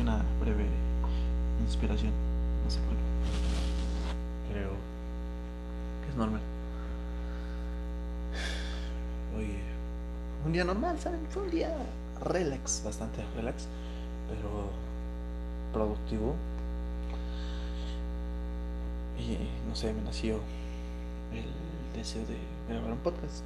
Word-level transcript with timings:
una 0.00 0.22
breve 0.40 0.66
inspiración. 1.64 2.12
No 2.64 2.70
sé 2.70 2.78
por 2.80 2.96
qué. 2.96 4.52
Creo 4.52 4.70
que 6.02 6.10
es 6.10 6.16
normal. 6.16 6.40
Oye, 9.36 9.58
un 10.46 10.52
día 10.52 10.64
normal, 10.64 10.98
¿saben? 10.98 11.20
Fue 11.30 11.42
un 11.42 11.50
día 11.50 11.74
relax, 12.24 12.82
bastante 12.84 13.24
relax, 13.36 13.66
pero 14.28 14.70
productivo. 15.72 16.34
Y 19.18 19.38
no 19.68 19.76
sé, 19.76 19.92
me 19.92 20.02
nació 20.02 20.36
el 21.32 21.96
deseo 21.96 22.22
de 22.26 22.38
grabar 22.68 22.92
un 22.92 22.98
podcast. 22.98 23.42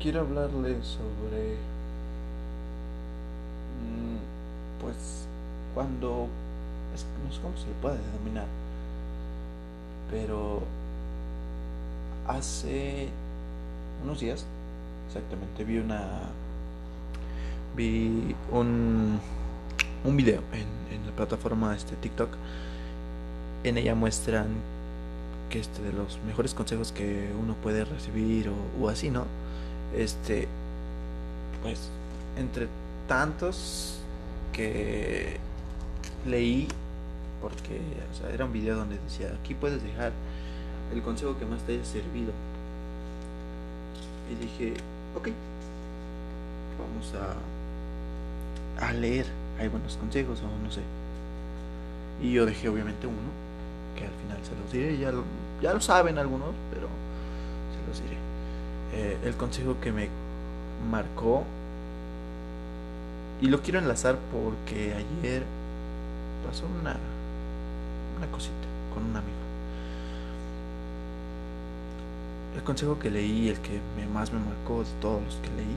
Quiero 0.00 0.20
hablarles 0.20 0.86
sobre 0.86 1.56
cuando 5.78 6.26
no 7.24 7.32
sé 7.32 7.40
cómo 7.40 7.56
se 7.56 7.68
le 7.68 7.74
puede 7.80 7.98
denominar 7.98 8.46
pero 10.10 10.60
hace 12.26 13.08
unos 14.02 14.18
días 14.18 14.44
exactamente 15.06 15.62
vi 15.62 15.78
una 15.78 16.02
vi 17.76 18.34
un 18.50 19.20
un 20.02 20.16
video 20.16 20.42
en, 20.52 20.96
en 20.96 21.06
la 21.06 21.12
plataforma 21.12 21.76
este 21.76 21.94
TikTok. 21.94 22.30
En 23.62 23.78
ella 23.78 23.94
muestran 23.94 24.48
que 25.48 25.60
este 25.60 25.80
de 25.82 25.92
los 25.92 26.18
mejores 26.26 26.54
consejos 26.54 26.90
que 26.90 27.30
uno 27.40 27.54
puede 27.54 27.84
recibir 27.84 28.48
o, 28.48 28.84
o 28.84 28.88
así 28.88 29.10
no 29.10 29.26
este 29.96 30.48
pues 31.62 31.78
entre 32.36 32.66
tantos 33.06 34.00
que 34.52 35.38
leí 36.28 36.68
porque 37.40 37.80
era 38.32 38.44
un 38.44 38.52
video 38.52 38.76
donde 38.76 38.98
decía 38.98 39.32
aquí 39.40 39.54
puedes 39.54 39.82
dejar 39.82 40.12
el 40.92 41.02
consejo 41.02 41.38
que 41.38 41.44
más 41.46 41.62
te 41.62 41.74
haya 41.74 41.84
servido 41.84 42.32
y 44.30 44.34
dije 44.44 44.74
ok 45.16 45.28
vamos 46.78 47.14
a 47.14 47.36
a 48.80 48.92
leer. 48.92 49.26
Hay 49.58 49.68
buenos 49.68 49.96
consejos 49.96 50.40
o 50.40 50.64
no 50.64 50.70
sé 50.70 50.82
y 52.22 52.32
yo 52.32 52.46
dejé 52.46 52.68
obviamente 52.68 53.06
uno 53.06 53.16
que 53.96 54.04
al 54.04 54.12
final 54.22 54.38
se 54.44 54.56
los 54.60 54.72
diré. 54.72 54.98
Ya 54.98 55.12
lo, 55.12 55.24
ya 55.60 55.72
lo 55.72 55.80
saben 55.80 56.18
algunos 56.18 56.50
pero 56.70 56.88
se 57.74 57.88
los 57.88 58.02
diré. 58.02 58.16
Eh, 58.94 59.18
el 59.24 59.34
consejo 59.34 59.76
que 59.80 59.92
me 59.92 60.08
marcó 60.90 61.44
y 63.40 63.46
lo 63.46 63.60
quiero 63.62 63.78
enlazar 63.78 64.18
porque 64.32 64.94
ayer 64.94 65.42
pasó 66.46 66.64
una 66.80 66.96
una 68.16 68.26
cosita 68.32 68.54
con 68.92 69.04
un 69.04 69.16
amigo 69.16 69.36
el 72.56 72.62
consejo 72.62 72.98
que 72.98 73.10
leí 73.10 73.48
el 73.48 73.58
que 73.58 73.80
me, 73.96 74.06
más 74.06 74.32
me 74.32 74.40
marcó 74.40 74.82
de 74.82 74.90
todos 75.00 75.22
los 75.22 75.34
que 75.36 75.48
leí 75.50 75.76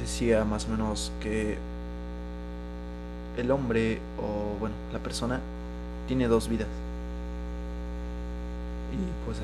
decía 0.00 0.44
más 0.44 0.66
o 0.66 0.70
menos 0.70 1.12
que 1.20 1.56
el 3.36 3.50
hombre 3.50 4.00
o 4.18 4.58
bueno 4.58 4.74
la 4.92 4.98
persona 4.98 5.40
tiene 6.08 6.26
dos 6.26 6.48
vidas 6.48 6.68
y 8.92 9.24
pues 9.24 9.38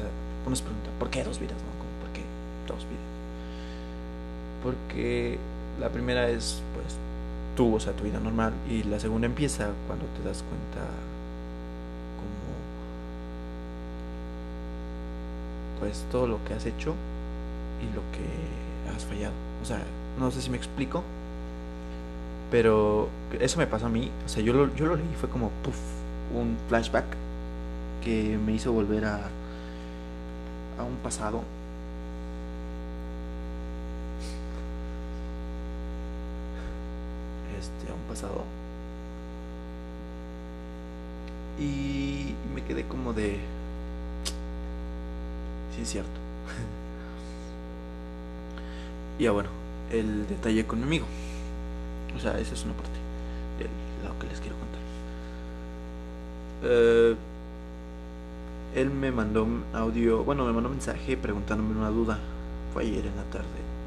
uno 0.46 0.56
se 0.56 0.62
pregunta 0.62 0.90
¿por 0.98 1.10
qué 1.10 1.24
dos 1.24 1.38
vidas? 1.38 1.56
no? 1.56 2.04
¿por 2.04 2.12
qué 2.12 2.22
dos 2.66 2.84
vidas? 2.88 3.10
porque 4.62 5.38
la 5.80 5.88
primera 5.88 6.28
es 6.28 6.62
pues 6.74 6.96
tú, 7.60 7.74
o 7.74 7.80
sea, 7.80 7.92
tu 7.92 8.04
vida 8.04 8.18
normal 8.18 8.54
y 8.70 8.84
la 8.84 8.98
segunda 8.98 9.26
empieza 9.26 9.68
cuando 9.86 10.06
te 10.16 10.26
das 10.26 10.42
cuenta 10.42 10.80
como 12.16 12.48
pues 15.78 16.06
todo 16.10 16.26
lo 16.26 16.42
que 16.46 16.54
has 16.54 16.64
hecho 16.64 16.94
y 17.82 17.94
lo 17.94 18.00
que 18.12 18.96
has 18.96 19.04
fallado. 19.04 19.34
O 19.62 19.66
sea, 19.66 19.82
no 20.18 20.30
sé 20.30 20.40
si 20.40 20.48
me 20.48 20.56
explico, 20.56 21.04
pero 22.50 23.10
eso 23.38 23.58
me 23.58 23.66
pasó 23.66 23.86
a 23.86 23.90
mí, 23.90 24.10
o 24.24 24.28
sea, 24.30 24.42
yo 24.42 24.54
lo, 24.54 24.74
yo 24.74 24.86
lo 24.86 24.96
leí 24.96 25.14
fue 25.20 25.28
como 25.28 25.50
puff, 25.62 25.76
un 26.34 26.56
flashback 26.70 27.04
que 28.02 28.38
me 28.38 28.52
hizo 28.52 28.72
volver 28.72 29.04
a 29.04 29.20
a 30.78 30.82
un 30.82 30.96
pasado 31.02 31.42
Y 41.58 42.34
me 42.54 42.62
quedé 42.62 42.84
como 42.84 43.12
de... 43.12 43.38
Sí, 45.74 45.82
es 45.82 45.88
cierto. 45.88 46.10
ya 49.18 49.30
bueno, 49.30 49.50
el 49.90 50.26
detalle 50.26 50.66
con. 50.66 50.82
O 50.82 52.18
sea, 52.18 52.38
esa 52.38 52.54
es 52.54 52.64
una 52.64 52.74
parte 52.74 52.90
de 53.58 54.08
lo 54.08 54.18
que 54.18 54.26
les 54.26 54.40
quiero 54.40 54.56
contar. 54.56 54.80
Eh, 56.62 57.16
él 58.74 58.90
me 58.90 59.10
mandó 59.10 59.44
un 59.44 59.64
audio, 59.74 60.24
bueno, 60.24 60.44
me 60.44 60.52
mandó 60.52 60.68
un 60.68 60.76
mensaje 60.76 61.16
preguntándome 61.16 61.78
una 61.78 61.90
duda. 61.90 62.18
Fue 62.72 62.84
ayer 62.84 63.06
en 63.06 63.16
la 63.16 63.24
tarde 63.24 63.79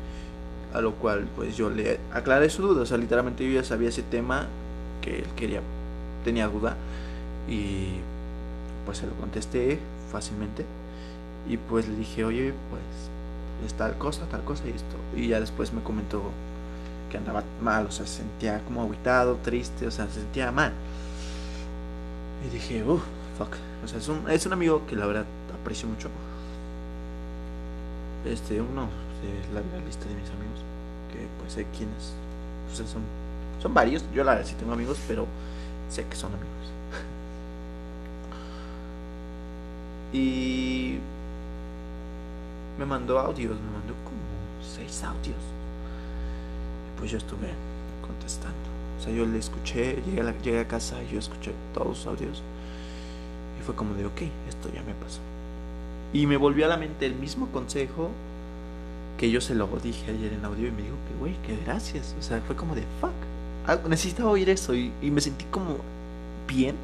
a 0.73 0.81
lo 0.81 0.93
cual 0.95 1.27
pues 1.35 1.55
yo 1.55 1.69
le 1.69 1.99
aclaré 2.11 2.49
su 2.49 2.63
duda, 2.63 2.81
o 2.81 2.85
sea, 2.85 2.97
literalmente 2.97 3.45
yo 3.45 3.53
ya 3.53 3.63
sabía 3.63 3.89
ese 3.89 4.03
tema 4.03 4.47
que 5.01 5.19
él 5.19 5.25
quería, 5.35 5.61
tenía 6.23 6.47
duda 6.47 6.75
y 7.47 7.99
pues 8.85 8.97
se 8.97 9.07
lo 9.07 9.13
contesté 9.13 9.79
fácilmente 10.11 10.65
y 11.47 11.57
pues 11.57 11.87
le 11.87 11.95
dije, 11.95 12.23
oye, 12.25 12.53
pues 12.69 12.81
es 13.65 13.73
tal 13.75 13.97
cosa, 13.97 14.25
tal 14.29 14.43
cosa 14.43 14.63
y 14.65 14.71
esto. 14.71 14.95
Y 15.15 15.27
ya 15.27 15.39
después 15.39 15.73
me 15.73 15.81
comentó 15.81 16.23
que 17.11 17.17
andaba 17.17 17.43
mal, 17.61 17.85
o 17.87 17.91
sea, 17.91 18.05
se 18.05 18.17
sentía 18.17 18.61
como 18.65 18.81
aguitado, 18.83 19.37
triste, 19.43 19.85
o 19.87 19.91
sea, 19.91 20.07
se 20.07 20.21
sentía 20.21 20.51
mal. 20.51 20.71
Y 22.45 22.53
dije, 22.53 22.83
uff, 22.83 23.03
fuck. 23.37 23.55
O 23.83 23.87
sea, 23.87 23.99
es 23.99 24.07
un, 24.07 24.29
es 24.29 24.45
un 24.45 24.53
amigo 24.53 24.81
que 24.87 24.95
la 24.95 25.05
verdad 25.05 25.25
aprecio 25.61 25.87
mucho. 25.87 26.09
Este, 28.25 28.61
uno 28.61 28.87
la, 29.53 29.61
lista 29.85 30.05
de 30.05 30.15
mis 30.15 30.29
amigos, 30.29 30.59
que 31.11 31.27
pues 31.39 31.53
sé 31.53 31.65
quiénes, 31.77 32.13
pues 32.67 32.77
son, 32.89 33.01
son 33.61 33.73
varios, 33.73 34.03
yo 34.13 34.23
la 34.23 34.33
verdad 34.35 34.47
sí 34.47 34.55
tengo 34.55 34.73
amigos, 34.73 34.99
pero 35.07 35.27
sé 35.89 36.05
que 36.05 36.15
son 36.15 36.31
amigos. 36.33 36.49
y 40.13 40.97
me 42.77 42.85
mandó 42.85 43.19
audios, 43.19 43.55
me 43.59 43.71
mandó 43.71 43.93
como 44.03 44.19
seis 44.61 45.03
audios. 45.03 45.37
Y 46.87 46.99
pues 46.99 47.11
yo 47.11 47.17
estuve 47.17 47.49
contestando. 48.05 48.57
O 48.99 49.03
sea, 49.03 49.13
yo 49.13 49.25
le 49.25 49.37
escuché, 49.37 50.01
llegué 50.05 50.57
a, 50.57 50.61
a 50.61 50.67
casa 50.67 51.01
y 51.03 51.13
yo 51.13 51.19
escuché 51.19 51.51
todos 51.73 51.87
los 51.87 52.07
audios. 52.07 52.41
Y 53.59 53.63
fue 53.63 53.75
como 53.75 53.93
de, 53.95 54.05
ok, 54.05 54.21
esto 54.47 54.69
ya 54.73 54.81
me 54.83 54.93
pasó. 54.93 55.19
Y 56.13 56.27
me 56.27 56.37
volvió 56.37 56.65
a 56.65 56.69
la 56.69 56.77
mente 56.77 57.05
el 57.05 57.15
mismo 57.15 57.47
consejo 57.47 58.09
que 59.17 59.29
yo 59.31 59.41
se 59.41 59.55
lo 59.55 59.67
dije 59.81 60.11
ayer 60.11 60.33
en 60.33 60.45
audio 60.45 60.67
y 60.67 60.71
me 60.71 60.81
dijo 60.81 60.95
que, 61.07 61.19
güey, 61.19 61.35
que 61.43 61.57
gracias. 61.63 62.15
O 62.19 62.21
sea, 62.21 62.41
fue 62.41 62.55
como 62.55 62.75
de, 62.75 62.83
fuck. 62.99 63.87
Necesitaba 63.87 64.29
oír 64.29 64.49
eso 64.49 64.73
y, 64.73 64.91
y 65.01 65.11
me 65.11 65.21
sentí 65.21 65.45
como 65.45 65.77
bien 66.47 66.75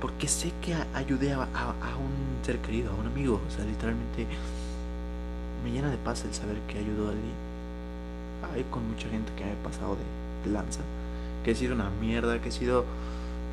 porque 0.00 0.28
sé 0.28 0.52
que 0.60 0.74
ayudé 0.94 1.32
a, 1.32 1.44
a, 1.44 1.96
un 1.96 2.44
ser 2.44 2.58
querido, 2.58 2.90
a 2.90 2.94
un 2.94 3.06
amigo. 3.06 3.40
O 3.46 3.50
sea, 3.50 3.64
literalmente 3.64 4.26
me 5.64 5.70
llena 5.70 5.90
de 5.90 5.96
paz 5.96 6.24
el 6.24 6.34
saber 6.34 6.58
que 6.68 6.78
ayudó 6.78 7.08
a 7.08 7.12
alguien. 7.12 7.32
Hay 8.52 8.64
con 8.64 8.86
mucha 8.86 9.08
gente 9.08 9.32
que 9.36 9.46
me 9.46 9.52
ha 9.52 9.62
pasado 9.62 9.96
de 10.44 10.50
lanza, 10.50 10.80
que 11.42 11.52
he 11.52 11.54
sido 11.54 11.74
una 11.74 11.88
mierda, 12.00 12.40
que 12.42 12.50
he 12.50 12.52
sido 12.52 12.84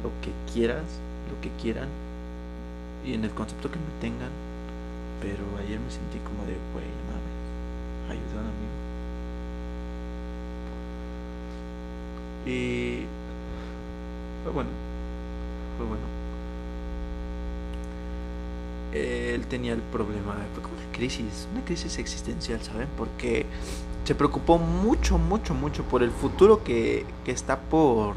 lo 0.04 0.10
que 0.22 0.32
quieras, 0.52 0.84
lo 1.32 1.40
que 1.40 1.50
quieran 1.62 1.88
y 3.06 3.14
en 3.14 3.24
el 3.24 3.32
concepto 3.32 3.72
que 3.72 3.78
me 3.78 4.02
tengan. 4.02 4.32
Pero 5.22 5.44
ayer 5.64 5.80
me 5.80 5.90
sentí 5.90 6.18
como 6.20 6.44
de, 6.44 6.58
güey, 6.74 6.84
mames 7.08 7.21
ayudó 8.12 8.38
a 8.38 8.42
amigo. 8.42 8.81
Y 12.46 13.06
fue 14.44 14.52
bueno, 14.52 14.69
fue 15.78 15.86
bueno. 15.86 16.04
Él 18.94 19.46
tenía 19.48 19.74
el 19.74 19.81
problema, 19.81 20.36
fue 20.54 20.63
como 20.63 20.75
una 20.75 20.92
crisis, 20.92 21.48
una 21.54 21.63
crisis 21.63 21.98
existencial, 21.98 22.62
¿saben? 22.62 22.90
Porque 22.98 23.46
se 24.04 24.16
preocupó 24.16 24.58
mucho, 24.58 25.18
mucho, 25.18 25.54
mucho 25.54 25.84
por 25.84 26.04
el 26.04 26.12
futuro 26.12 26.63
que, 26.63 27.06
que 27.24 27.31
está 27.31 27.60
por, 27.60 28.16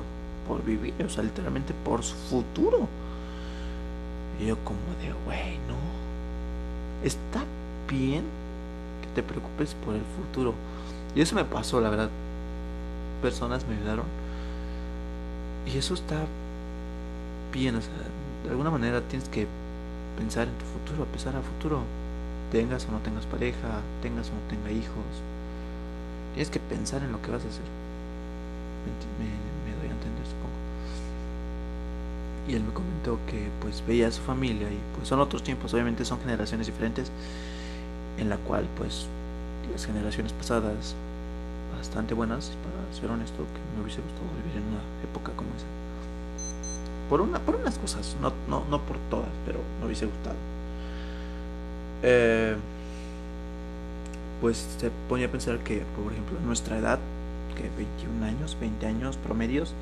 por 0.48 0.64
vivir, 0.64 0.94
o 1.04 1.08
sea, 1.08 1.22
literalmente 1.22 1.74
por 1.84 2.02
su 2.02 2.16
futuro. 2.16 2.88
Y 4.40 4.46
yo 4.46 4.56
como 4.64 4.80
de, 5.00 5.12
güey, 5.24 5.58
no, 5.68 5.76
está 7.04 7.44
bien 7.88 8.24
te 9.14 9.22
preocupes 9.22 9.74
por 9.84 9.94
el 9.94 10.02
futuro. 10.02 10.54
Y 11.14 11.20
eso 11.20 11.34
me 11.34 11.44
pasó, 11.44 11.80
la 11.80 11.90
verdad. 11.90 12.10
personas 13.22 13.66
me 13.66 13.76
ayudaron. 13.76 14.04
Y 15.66 15.78
eso 15.78 15.94
está 15.94 16.26
bien, 17.52 17.76
o 17.76 17.80
sea, 17.80 17.90
de 18.44 18.50
alguna 18.50 18.70
manera 18.70 19.00
tienes 19.00 19.28
que 19.28 19.46
pensar 20.18 20.48
en 20.48 20.54
tu 20.54 20.64
futuro, 20.66 21.06
pensar 21.06 21.34
al 21.36 21.42
futuro. 21.42 21.82
Tengas 22.52 22.86
o 22.88 22.92
no 22.92 22.98
tengas 22.98 23.26
pareja, 23.26 23.80
tengas 24.02 24.28
o 24.28 24.32
no 24.34 24.40
tengas 24.48 24.72
hijos. 24.72 25.14
Tienes 26.34 26.50
que 26.50 26.60
pensar 26.60 27.02
en 27.02 27.12
lo 27.12 27.22
que 27.22 27.30
vas 27.30 27.44
a 27.44 27.48
hacer. 27.48 27.64
Me, 29.18 29.24
me 29.64 29.76
doy 29.78 29.88
a 29.88 29.92
entender, 29.92 30.24
supongo. 30.26 30.58
Y 32.46 32.54
él 32.54 32.62
me 32.62 32.72
comentó 32.72 33.18
que 33.26 33.48
pues 33.60 33.82
veía 33.86 34.08
a 34.08 34.12
su 34.12 34.20
familia 34.20 34.68
y 34.70 34.78
pues 34.96 35.08
son 35.08 35.20
otros 35.20 35.42
tiempos, 35.42 35.72
obviamente 35.72 36.04
son 36.04 36.20
generaciones 36.20 36.66
diferentes 36.66 37.10
en 38.18 38.28
la 38.28 38.36
cual 38.36 38.68
pues 38.76 39.06
las 39.72 39.86
generaciones 39.86 40.32
pasadas 40.32 40.94
bastante 41.76 42.14
buenas, 42.14 42.52
para 42.62 42.98
ser 42.98 43.10
honesto, 43.10 43.36
que 43.36 43.76
me 43.76 43.82
hubiese 43.82 44.00
gustado 44.00 44.26
vivir 44.42 44.62
en 44.62 44.68
una 44.68 44.82
época 45.02 45.32
como 45.36 45.50
esa. 45.56 45.66
Por, 47.08 47.20
una, 47.20 47.38
por 47.38 47.56
unas 47.56 47.78
cosas, 47.78 48.16
no, 48.20 48.32
no, 48.48 48.64
no 48.70 48.80
por 48.80 48.96
todas, 49.10 49.28
pero 49.44 49.60
me 49.80 49.86
hubiese 49.86 50.06
gustado. 50.06 50.36
Eh, 52.02 52.56
pues 54.40 54.66
se 54.78 54.90
ponía 55.08 55.26
a 55.26 55.30
pensar 55.30 55.58
que, 55.58 55.82
por 55.96 56.12
ejemplo, 56.12 56.38
en 56.38 56.46
nuestra 56.46 56.78
edad, 56.78 56.98
que 57.54 57.70
21 57.76 58.24
años, 58.24 58.56
20 58.60 58.86
años 58.86 59.16
promedios, 59.16 59.74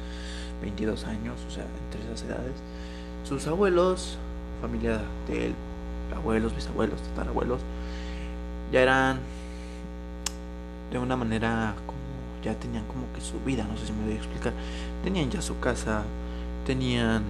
22 0.60 1.04
años, 1.06 1.40
o 1.48 1.50
sea, 1.50 1.64
entre 1.86 2.04
esas 2.04 2.26
edades, 2.28 2.54
sus 3.24 3.46
abuelos, 3.46 4.18
familia 4.60 5.00
de 5.28 5.46
él, 5.46 5.54
abuelos, 6.14 6.54
bisabuelos, 6.54 7.00
tatarabuelos, 7.02 7.60
ya 8.72 8.80
eran 8.80 9.20
de 10.90 10.98
una 10.98 11.14
manera 11.14 11.74
como 11.86 12.00
ya 12.42 12.54
tenían 12.54 12.84
como 12.86 13.04
que 13.14 13.20
su 13.20 13.38
vida, 13.40 13.64
no 13.64 13.76
sé 13.76 13.86
si 13.86 13.92
me 13.92 14.04
voy 14.04 14.14
a 14.14 14.16
explicar, 14.16 14.52
tenían 15.04 15.30
ya 15.30 15.40
su 15.42 15.60
casa, 15.60 16.02
tenían 16.66 17.22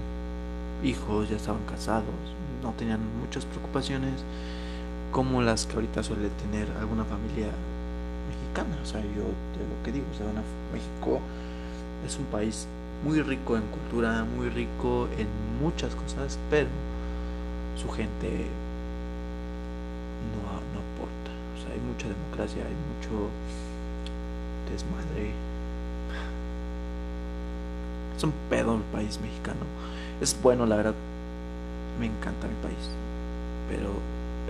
hijos, 0.83 1.29
ya 1.29 1.37
estaban 1.37 1.63
casados, 1.65 2.15
no 2.63 2.73
tenían 2.73 3.01
muchas 3.21 3.45
preocupaciones 3.45 4.25
como 5.11 5.43
las 5.43 5.67
que 5.67 5.75
ahorita 5.75 6.03
suele 6.03 6.29
tener 6.31 6.69
alguna 6.81 7.05
familia 7.05 7.51
mexicana, 8.31 8.79
o 8.83 8.87
sea, 8.87 9.01
yo 9.01 9.27
de 9.27 9.67
lo 9.69 9.83
que 9.85 9.93
digo, 9.93 10.07
o 10.15 10.17
sea, 10.17 10.27
México 10.73 11.21
es 12.07 12.17
un 12.17 12.25
país 12.27 12.67
muy 13.05 13.21
rico 13.21 13.57
en 13.57 13.65
cultura, 13.65 14.25
muy 14.25 14.49
rico 14.49 15.09
en 15.19 15.27
muchas 15.61 15.95
cosas, 15.95 16.39
pero 16.51 16.69
su 17.77 17.91
gente 17.91 18.47
hay 21.73 21.81
mucha 21.93 22.09
democracia, 22.09 22.63
hay 22.65 22.75
mucho 22.75 23.29
desmadre. 24.71 25.33
Es 28.17 28.25
un 28.25 28.33
pedo 28.49 28.77
el 28.77 28.83
país 28.83 29.19
mexicano. 29.21 29.61
Es 30.21 30.37
bueno, 30.43 30.67
la 30.67 30.77
verdad. 30.77 30.95
Me 32.01 32.07
encanta 32.07 32.47
mi 32.49 32.55
país. 32.63 32.91
Pero 33.69 33.91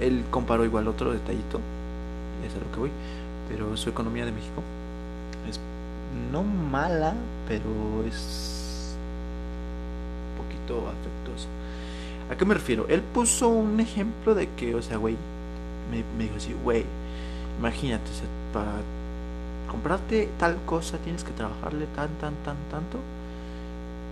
él 0.01 0.25
comparó 0.31 0.65
igual 0.65 0.89
otro 0.89 1.13
detallito. 1.13 1.61
Es 2.47 2.55
a 2.55 2.65
lo 2.65 2.73
que 2.73 2.81
voy. 2.81 2.91
Pero 3.49 3.77
su 3.77 3.91
economía 3.91 4.25
de 4.25 4.33
México 4.33 4.63
es 5.49 5.59
no 6.31 6.43
mala, 6.43 7.15
pero 7.49 8.05
es 8.07 8.97
un 10.31 10.45
poquito 10.45 10.89
afectuoso. 10.89 11.49
¿A 12.31 12.37
qué 12.37 12.45
me 12.45 12.55
refiero? 12.55 12.87
Él 12.89 13.03
puso 13.03 13.49
un 13.49 13.81
ejemplo 13.81 14.35
de 14.35 14.49
que, 14.51 14.75
o 14.75 14.83
sea, 14.83 14.97
güey, 14.97 15.17
me, 15.91 16.05
me 16.17 16.25
dijo 16.25 16.37
así, 16.37 16.55
güey, 16.63 16.85
Imagínate, 17.59 18.11
para 18.53 18.73
comprarte 19.71 20.29
tal 20.39 20.57
cosa 20.67 20.99
tienes 20.99 21.25
que 21.25 21.33
trabajarle 21.33 21.87
tan, 21.95 22.09
tan, 22.21 22.35
tan, 22.45 22.57
tanto. 22.71 22.99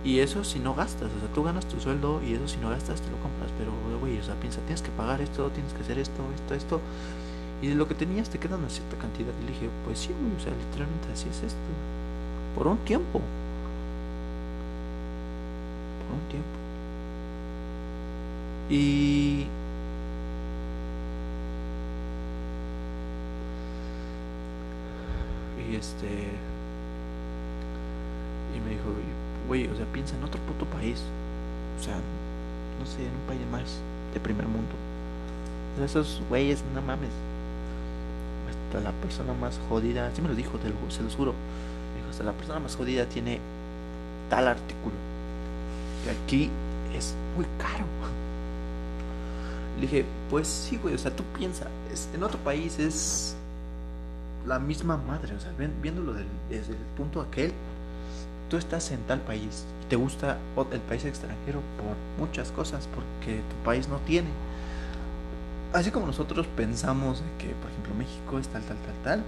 Y 0.03 0.19
eso 0.19 0.43
si 0.43 0.59
no 0.59 0.73
gastas, 0.73 1.11
o 1.15 1.19
sea, 1.19 1.29
tú 1.33 1.43
ganas 1.43 1.65
tu 1.67 1.79
sueldo 1.79 2.21
y 2.23 2.33
eso 2.33 2.47
si 2.47 2.57
no 2.57 2.69
gastas 2.69 3.01
te 3.01 3.11
lo 3.11 3.17
compras. 3.17 3.51
Pero, 3.57 3.71
güey, 3.99 4.17
o 4.19 4.23
sea, 4.23 4.35
piensa, 4.35 4.59
tienes 4.61 4.81
que 4.81 4.89
pagar 4.91 5.21
esto, 5.21 5.49
tienes 5.51 5.73
que 5.73 5.81
hacer 5.81 5.99
esto, 5.99 6.21
esto, 6.35 6.53
esto. 6.55 6.81
Y 7.61 7.67
de 7.67 7.75
lo 7.75 7.87
que 7.87 7.93
tenías 7.95 8.29
te 8.29 8.39
queda 8.39 8.55
una 8.57 8.69
cierta 8.69 8.97
cantidad. 8.97 9.33
Y 9.41 9.45
le 9.45 9.51
dije, 9.53 9.69
pues 9.85 9.99
sí, 9.99 10.09
güey, 10.19 10.35
o 10.35 10.39
sea, 10.39 10.53
literalmente 10.53 11.07
así 11.13 11.29
es 11.29 11.43
esto. 11.43 11.59
Por 12.55 12.67
un 12.67 12.77
tiempo. 12.79 13.21
Por 15.99 16.15
un 16.17 16.27
tiempo. 16.29 16.47
Y 18.69 19.45
este. 25.81 26.07
Y 28.55 28.59
me 28.59 28.71
dijo, 28.71 28.89
güey, 29.47 29.67
o 29.67 29.75
sea, 29.75 29.85
piensa 29.91 30.15
en 30.15 30.23
otro 30.23 30.39
puto 30.41 30.65
país. 30.65 31.01
O 31.79 31.83
sea, 31.83 31.95
no 32.79 32.85
sé, 32.85 33.01
en 33.01 33.13
un 33.13 33.27
país 33.27 33.41
más 33.51 33.81
de 34.13 34.19
primer 34.19 34.45
mundo. 34.45 34.73
esos 35.83 36.21
güeyes, 36.29 36.63
no 36.75 36.81
mames. 36.81 37.09
Hasta 38.49 38.81
la 38.81 38.91
persona 39.01 39.33
más 39.33 39.59
jodida, 39.67 40.07
así 40.07 40.21
me 40.21 40.29
lo 40.29 40.35
dijo, 40.35 40.59
se 40.89 41.01
lo 41.01 41.09
juro. 41.09 41.33
Me 41.33 41.99
dijo, 41.99 42.11
hasta 42.11 42.23
la 42.23 42.33
persona 42.33 42.59
más 42.59 42.75
jodida 42.75 43.05
tiene 43.05 43.39
tal 44.29 44.47
artículo. 44.47 44.95
Que 46.03 46.11
aquí 46.11 46.49
es 46.95 47.15
muy 47.35 47.45
caro. 47.57 47.85
Le 49.75 49.81
dije, 49.81 50.05
pues 50.29 50.47
sí, 50.47 50.77
güey, 50.77 50.93
o 50.93 50.97
sea, 50.97 51.15
tú 51.15 51.23
piensa, 51.37 51.67
en 52.13 52.23
otro 52.23 52.37
país 52.39 52.77
es 52.77 53.35
la 54.45 54.59
misma 54.59 54.97
madre, 54.97 55.35
o 55.35 55.39
sea, 55.39 55.51
viéndolo 55.81 56.13
desde 56.49 56.73
el 56.73 56.79
punto 56.97 57.21
aquel, 57.21 57.53
tú 58.49 58.57
estás 58.57 58.91
en 58.91 58.99
tal 59.03 59.21
país 59.21 59.65
y 59.83 59.89
te 59.89 59.95
gusta 59.95 60.37
el 60.71 60.79
país 60.81 61.05
extranjero 61.05 61.61
por 61.77 61.95
muchas 62.27 62.51
cosas, 62.51 62.87
porque 62.93 63.37
tu 63.37 63.55
país 63.63 63.87
no 63.87 63.97
tiene. 63.99 64.29
Así 65.73 65.89
como 65.91 66.05
nosotros 66.05 66.47
pensamos 66.57 67.23
que, 67.39 67.47
por 67.47 67.71
ejemplo, 67.71 67.93
México 67.97 68.39
es 68.39 68.47
tal, 68.49 68.61
tal, 68.63 68.77
tal, 68.77 68.95
tal, 69.03 69.23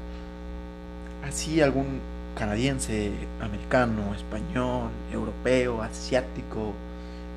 así 1.25 1.61
algún 1.61 2.01
canadiense, 2.35 3.13
americano, 3.39 4.13
español, 4.13 4.89
europeo, 5.11 5.81
asiático, 5.81 6.73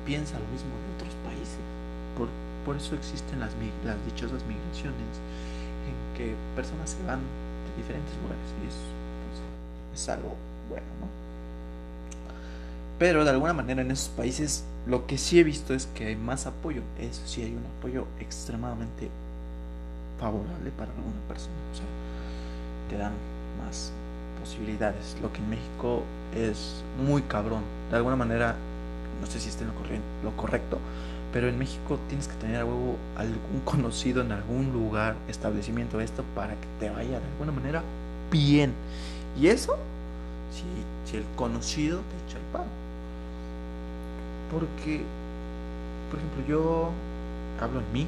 piensa 0.05 0.33
lo 0.33 0.47
mismo 0.47 0.71
de 0.71 0.95
otros 0.95 1.13
países. 1.23 1.59
Por, 2.17 2.27
por 2.65 2.75
eso 2.75 2.95
existen 2.95 3.39
las, 3.39 3.51
las 3.85 4.03
dichosas 4.05 4.43
migraciones, 4.43 5.21
en 5.87 6.17
que 6.17 6.35
personas 6.55 6.89
se 6.89 7.01
van 7.07 7.19
diferentes 7.77 8.13
lugares 8.21 8.47
y 8.63 8.67
es, 8.67 8.73
pues, 8.73 10.01
es 10.01 10.09
algo 10.09 10.35
bueno, 10.69 10.85
¿no? 10.99 11.07
Pero 12.99 13.23
de 13.23 13.29
alguna 13.29 13.53
manera 13.53 13.81
en 13.81 13.91
esos 13.91 14.09
países 14.09 14.65
lo 14.87 15.05
que 15.05 15.17
sí 15.17 15.39
he 15.39 15.43
visto 15.43 15.73
es 15.73 15.85
que 15.87 16.07
hay 16.07 16.15
más 16.15 16.47
apoyo. 16.47 16.81
Eso 16.99 17.21
sí, 17.25 17.43
hay 17.43 17.53
un 17.53 17.63
apoyo 17.77 18.07
extremadamente 18.19 19.09
favorable 20.19 20.71
para 20.71 20.91
alguna 20.91 21.19
persona. 21.27 21.55
O 21.71 21.75
sea, 21.75 21.85
te 22.89 22.97
dan 22.97 23.13
más 23.63 23.91
posibilidades. 24.39 25.17
Lo 25.21 25.31
que 25.31 25.39
en 25.39 25.49
México 25.49 26.03
es 26.33 26.83
muy 27.05 27.21
cabrón. 27.23 27.63
De 27.91 27.97
alguna 27.97 28.15
manera, 28.15 28.55
no 29.21 29.27
sé 29.27 29.39
si 29.39 29.49
esté 29.49 29.63
en 29.63 29.71
lo 30.23 30.35
correcto, 30.35 30.79
pero 31.33 31.47
en 31.49 31.57
México 31.57 31.99
tienes 32.07 32.27
que 32.27 32.35
tener 32.35 32.57
algo, 32.57 32.95
algún 33.15 33.61
conocido 33.65 34.21
en 34.21 34.31
algún 34.31 34.71
lugar, 34.71 35.15
establecimiento, 35.27 35.99
esto, 35.99 36.23
para 36.35 36.53
que 36.53 36.67
te 36.79 36.89
vaya 36.89 37.19
de 37.19 37.25
alguna 37.33 37.51
manera 37.51 37.83
bien. 38.31 38.73
Y 39.39 39.47
eso, 39.47 39.77
si, 40.51 40.63
si 41.09 41.17
el 41.17 41.25
conocido 41.35 41.99
te 41.99 42.29
echa 42.29 42.37
el 42.37 42.45
pan. 42.51 42.67
Porque, 44.51 45.03
por 46.09 46.19
ejemplo, 46.19 46.45
yo 46.47 46.91
hablo 47.59 47.79
en 47.81 47.91
mí, 47.93 48.07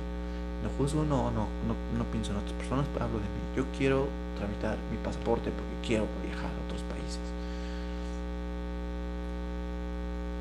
no 0.64 0.70
juzgo, 0.78 1.04
no, 1.04 1.32
no, 1.32 1.48
no, 1.68 1.76
no 1.98 2.04
pienso 2.12 2.32
en 2.32 2.38
otras 2.38 2.54
personas, 2.54 2.88
pero 2.94 3.06
hablo 3.06 3.18
de 3.20 3.26
mí. 3.26 3.42
Yo 3.56 3.66
quiero 3.78 4.08
tramitar 4.38 4.78
mi 4.92 4.98
pasaporte 4.98 5.52
porque 5.52 5.88
quiero 5.88 6.08
viajar 6.24 6.50
a 6.50 6.66
otros 6.66 6.84
países. 6.84 7.20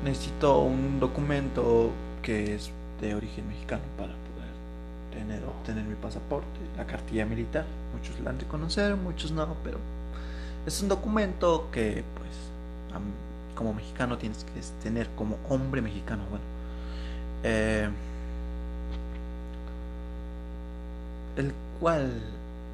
Necesito 0.03 0.59
un 0.61 0.99
documento 0.99 1.91
que 2.21 2.55
es 2.55 2.71
de 3.01 3.15
origen 3.15 3.47
mexicano 3.47 3.81
para 3.97 4.13
poder 4.13 4.49
tener 5.13 5.43
obtener 5.45 5.83
mi 5.83 5.95
pasaporte, 5.95 6.59
la 6.77 6.85
cartilla 6.85 7.25
militar. 7.25 7.65
Muchos 7.97 8.19
la 8.19 8.31
han 8.31 8.37
de 8.37 8.45
conocer, 8.45 8.95
muchos 8.95 9.31
no, 9.31 9.55
pero 9.63 9.77
es 10.65 10.81
un 10.81 10.89
documento 10.89 11.69
que 11.71 12.03
pues 12.17 12.29
como 13.55 13.73
mexicano 13.73 14.17
tienes 14.17 14.45
que 14.45 14.61
tener 14.81 15.09
como 15.17 15.37
hombre 15.49 15.81
mexicano, 15.81 16.23
bueno. 16.29 16.45
Eh, 17.43 17.89
el 21.35 21.53
cual 21.79 22.21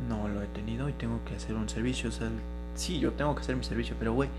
no 0.08 0.28
lo 0.28 0.42
he 0.42 0.48
tenido 0.48 0.90
y 0.90 0.94
tengo 0.94 1.20
que 1.26 1.36
hacer 1.36 1.56
un 1.56 1.70
servicio. 1.70 2.10
O 2.10 2.12
sea, 2.12 2.30
sí, 2.76 3.00
yo 3.00 3.12
tengo 3.14 3.34
que 3.36 3.42
hacer 3.42 3.56
mi 3.56 3.64
servicio, 3.64 3.96
pero 3.98 4.14
güey, 4.14 4.30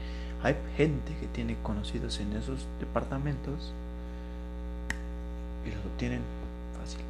hay 0.42 0.56
gente 0.76 1.16
que 1.20 1.26
tiene 1.26 1.56
conocidos 1.62 2.20
en 2.20 2.32
esos 2.34 2.66
departamentos 2.78 3.72
y 5.66 5.70
lo 5.70 5.90
tienen 5.98 6.20
fácil. 6.78 7.00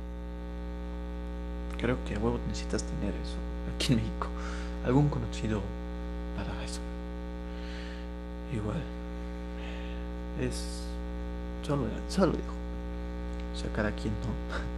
Creo 1.78 1.96
que 2.04 2.14
a 2.14 2.18
huevo 2.18 2.40
necesitas 2.48 2.82
tener 2.82 3.14
eso 3.14 3.36
aquí 3.74 3.92
en 3.92 3.98
México. 3.98 4.28
Algún 4.84 5.08
conocido 5.08 5.60
para 6.36 6.64
eso. 6.64 6.80
igual. 8.54 8.82
Es. 10.40 10.82
Solo, 11.62 11.84
solo 12.08 12.32
digo. 12.32 12.56
O 13.54 13.92
quien 14.00 14.14
no. 14.14 14.56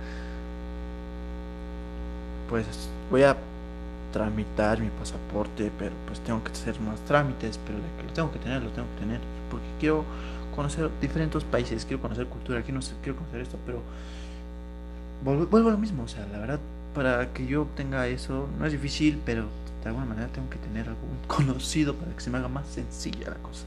Pues 2.48 2.66
voy 3.10 3.24
a 3.24 3.36
tramitar 4.12 4.80
mi 4.80 4.88
pasaporte, 4.88 5.70
pero 5.78 5.92
pues 6.06 6.20
tengo 6.20 6.42
que 6.42 6.52
hacer 6.52 6.80
más 6.80 6.98
trámites, 7.00 7.58
pero 7.66 7.78
lo 7.78 8.12
tengo 8.14 8.32
que 8.32 8.38
tener, 8.38 8.62
lo 8.62 8.70
tengo 8.70 8.88
que 8.94 9.00
tener, 9.00 9.20
porque 9.50 9.66
quiero 9.78 10.04
conocer 10.58 10.90
diferentes 11.00 11.44
países, 11.44 11.84
quiero 11.84 12.02
conocer 12.02 12.26
cultura, 12.26 12.62
quiero, 12.62 12.80
quiero 13.00 13.16
conocer 13.16 13.42
esto, 13.42 13.56
pero 13.64 13.80
vuelvo 15.22 15.68
a 15.68 15.72
lo 15.72 15.78
mismo, 15.78 16.02
o 16.02 16.08
sea, 16.08 16.26
la 16.32 16.38
verdad, 16.40 16.58
para 16.96 17.32
que 17.32 17.46
yo 17.46 17.62
obtenga 17.62 18.08
eso, 18.08 18.48
no 18.58 18.66
es 18.66 18.72
difícil, 18.72 19.20
pero 19.24 19.44
de 19.84 19.88
alguna 19.88 20.06
manera 20.06 20.26
tengo 20.26 20.50
que 20.50 20.58
tener 20.58 20.88
algún 20.88 21.16
conocido 21.28 21.94
para 21.94 22.10
que 22.10 22.20
se 22.20 22.30
me 22.30 22.38
haga 22.38 22.48
más 22.48 22.66
sencilla 22.66 23.30
la 23.30 23.36
cosa. 23.36 23.66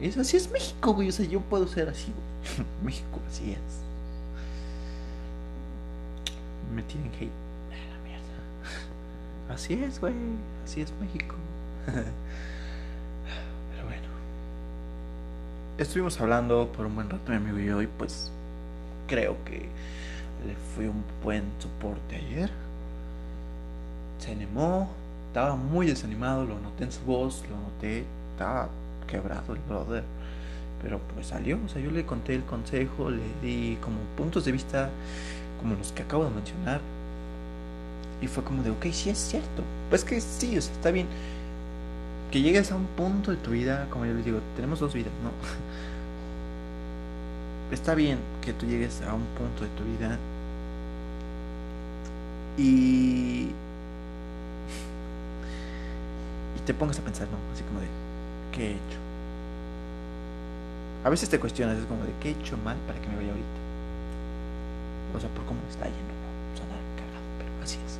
Es 0.00 0.16
así 0.16 0.36
es 0.36 0.50
México, 0.50 0.94
güey. 0.94 1.10
O 1.10 1.12
sea, 1.12 1.26
yo 1.26 1.40
puedo 1.40 1.68
ser 1.68 1.88
así, 1.88 2.12
güey. 2.12 2.66
México, 2.84 3.20
así 3.28 3.52
es. 3.52 3.58
Me 6.74 6.82
tienen 6.82 7.12
hate. 7.12 7.30
La 7.70 7.98
mierda. 8.04 9.54
Así 9.54 9.74
es, 9.74 10.00
güey. 10.00 10.14
Así 10.64 10.80
es 10.80 10.92
México. 11.00 11.36
Estuvimos 15.78 16.20
hablando 16.20 16.72
por 16.72 16.86
un 16.86 16.96
buen 16.96 17.08
rato, 17.08 17.30
mi 17.30 17.36
amigo 17.36 17.60
y 17.60 17.66
yo, 17.66 17.80
y 17.80 17.86
pues 17.86 18.32
creo 19.06 19.36
que 19.44 19.68
le 20.44 20.56
fui 20.74 20.86
un 20.86 21.04
buen 21.22 21.44
soporte 21.60 22.16
ayer. 22.16 22.50
Se 24.18 24.32
animó, 24.32 24.90
estaba 25.28 25.54
muy 25.54 25.86
desanimado, 25.86 26.44
lo 26.46 26.58
noté 26.58 26.82
en 26.82 26.90
su 26.90 27.00
voz, 27.02 27.44
lo 27.48 27.56
noté, 27.56 28.04
estaba 28.32 28.68
quebrado 29.06 29.54
el 29.54 29.60
brother. 29.68 30.02
Pero 30.82 30.98
pues 31.14 31.28
salió, 31.28 31.56
o 31.64 31.68
sea, 31.68 31.80
yo 31.80 31.92
le 31.92 32.04
conté 32.04 32.34
el 32.34 32.42
consejo, 32.42 33.10
le 33.10 33.22
di 33.40 33.76
como 33.80 33.98
puntos 34.16 34.44
de 34.46 34.50
vista 34.50 34.90
como 35.60 35.76
los 35.76 35.92
que 35.92 36.02
acabo 36.02 36.24
de 36.24 36.30
mencionar. 36.30 36.80
Y 38.20 38.26
fue 38.26 38.42
como 38.42 38.64
de, 38.64 38.70
ok, 38.70 38.86
sí 38.90 39.10
es 39.10 39.18
cierto. 39.18 39.62
Pues 39.90 40.02
que 40.02 40.20
sí, 40.20 40.58
o 40.58 40.60
sea, 40.60 40.74
está 40.74 40.90
bien. 40.90 41.06
Que 42.30 42.42
llegues 42.42 42.70
a 42.72 42.76
un 42.76 42.86
punto 42.86 43.30
de 43.30 43.38
tu 43.38 43.52
vida, 43.52 43.86
como 43.90 44.04
yo 44.04 44.12
les 44.14 44.24
digo, 44.24 44.40
tenemos 44.54 44.80
dos 44.80 44.92
vidas, 44.92 45.12
¿no? 45.22 45.30
Está 47.74 47.94
bien 47.94 48.18
que 48.42 48.52
tú 48.52 48.66
llegues 48.66 49.00
a 49.02 49.14
un 49.14 49.24
punto 49.36 49.64
de 49.64 49.70
tu 49.70 49.84
vida 49.84 50.18
y 52.56 53.50
y 56.56 56.60
te 56.66 56.74
pongas 56.74 56.98
a 56.98 57.02
pensar, 57.02 57.28
¿no? 57.28 57.36
Así 57.54 57.62
como 57.64 57.80
de, 57.80 57.86
¿qué 58.52 58.66
he 58.66 58.70
hecho? 58.72 58.98
A 61.04 61.10
veces 61.10 61.28
te 61.28 61.38
cuestionas, 61.38 61.78
es 61.78 61.84
como 61.86 62.04
de, 62.04 62.12
¿qué 62.20 62.30
he 62.30 62.32
hecho 62.32 62.56
mal 62.58 62.76
para 62.86 63.00
que 63.00 63.08
me 63.08 63.16
vaya 63.16 63.30
ahorita? 63.30 63.46
O 65.16 65.20
sea, 65.20 65.30
por 65.30 65.44
cómo 65.44 65.60
está 65.70 65.84
yendo, 65.84 65.98
¿no? 66.00 66.58
Sonar 66.58 66.80
cagado, 66.96 67.24
pero 67.38 67.50
así 67.62 67.78
es. 67.86 67.98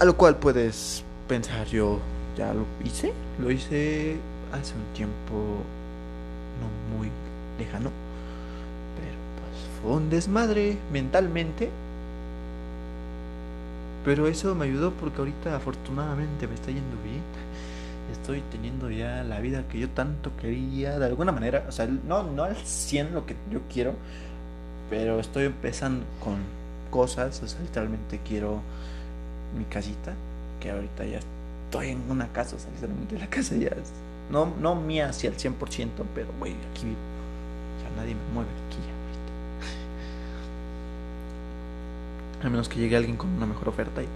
A 0.00 0.04
lo 0.04 0.16
cual 0.16 0.36
puedes 0.36 1.04
pensar, 1.28 1.66
yo 1.66 1.98
ya 2.36 2.52
lo 2.54 2.64
hice, 2.84 3.12
lo 3.38 3.50
hice 3.50 4.16
hace 4.52 4.74
un 4.74 4.94
tiempo 4.94 5.62
no 6.60 6.96
muy 6.96 7.08
lejano, 7.58 7.90
pero 8.96 9.16
pues 9.38 9.82
fue 9.82 9.92
un 9.92 10.10
desmadre 10.10 10.78
mentalmente. 10.92 11.70
Pero 14.04 14.26
eso 14.26 14.54
me 14.54 14.64
ayudó 14.64 14.92
porque 14.92 15.18
ahorita 15.18 15.54
afortunadamente 15.54 16.46
me 16.46 16.54
está 16.54 16.68
yendo 16.68 16.96
bien 17.04 17.22
estoy 18.12 18.42
teniendo 18.50 18.90
ya 18.90 19.22
la 19.24 19.40
vida 19.40 19.64
que 19.68 19.78
yo 19.78 19.88
tanto 19.90 20.30
quería, 20.40 20.98
de 20.98 21.06
alguna 21.06 21.32
manera, 21.32 21.64
o 21.68 21.72
sea, 21.72 21.86
no, 21.86 22.22
no 22.22 22.44
al 22.44 22.56
100 22.56 23.14
lo 23.14 23.26
que 23.26 23.34
yo 23.50 23.60
quiero, 23.72 23.94
pero 24.90 25.20
estoy 25.20 25.44
empezando 25.44 26.04
con 26.22 26.36
cosas, 26.90 27.42
o 27.42 27.48
sea, 27.48 27.60
literalmente 27.60 28.20
quiero 28.26 28.60
mi 29.56 29.64
casita, 29.64 30.14
que 30.60 30.70
ahorita 30.70 31.04
ya 31.04 31.20
estoy 31.66 31.90
en 31.90 32.10
una 32.10 32.28
casa, 32.28 32.56
o 32.56 32.58
sea, 32.58 32.70
literalmente 32.70 33.18
la 33.18 33.28
casa 33.28 33.54
ya 33.56 33.68
es, 33.68 33.92
no, 34.30 34.52
no 34.60 34.74
mía 34.74 35.08
hacia 35.08 35.30
el 35.30 35.36
100%, 35.36 35.54
pero 36.14 36.28
güey, 36.38 36.54
aquí 36.70 36.84
vivo, 36.84 36.96
sea, 37.80 37.90
nadie 37.96 38.14
me 38.14 38.20
mueve 38.34 38.50
aquí 38.66 38.78
ya 38.78 38.92
ahorita. 38.92 39.32
A 42.46 42.50
menos 42.50 42.68
que 42.68 42.78
llegue 42.78 42.96
alguien 42.96 43.16
con 43.16 43.30
una 43.30 43.46
mejor 43.46 43.68
oferta 43.68 44.02
y 44.02 44.06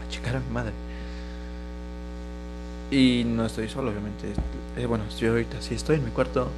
a 0.00 0.08
checar 0.08 0.36
a 0.36 0.40
mi 0.40 0.50
madre. 0.52 0.72
Y 2.90 3.24
no 3.26 3.46
estoy 3.46 3.68
solo, 3.68 3.90
obviamente. 3.90 4.32
Eh, 4.76 4.86
bueno, 4.86 5.04
yo 5.18 5.30
ahorita 5.30 5.60
sí 5.60 5.74
estoy 5.74 5.96
en 5.96 6.04
mi 6.04 6.10
cuarto, 6.10 6.48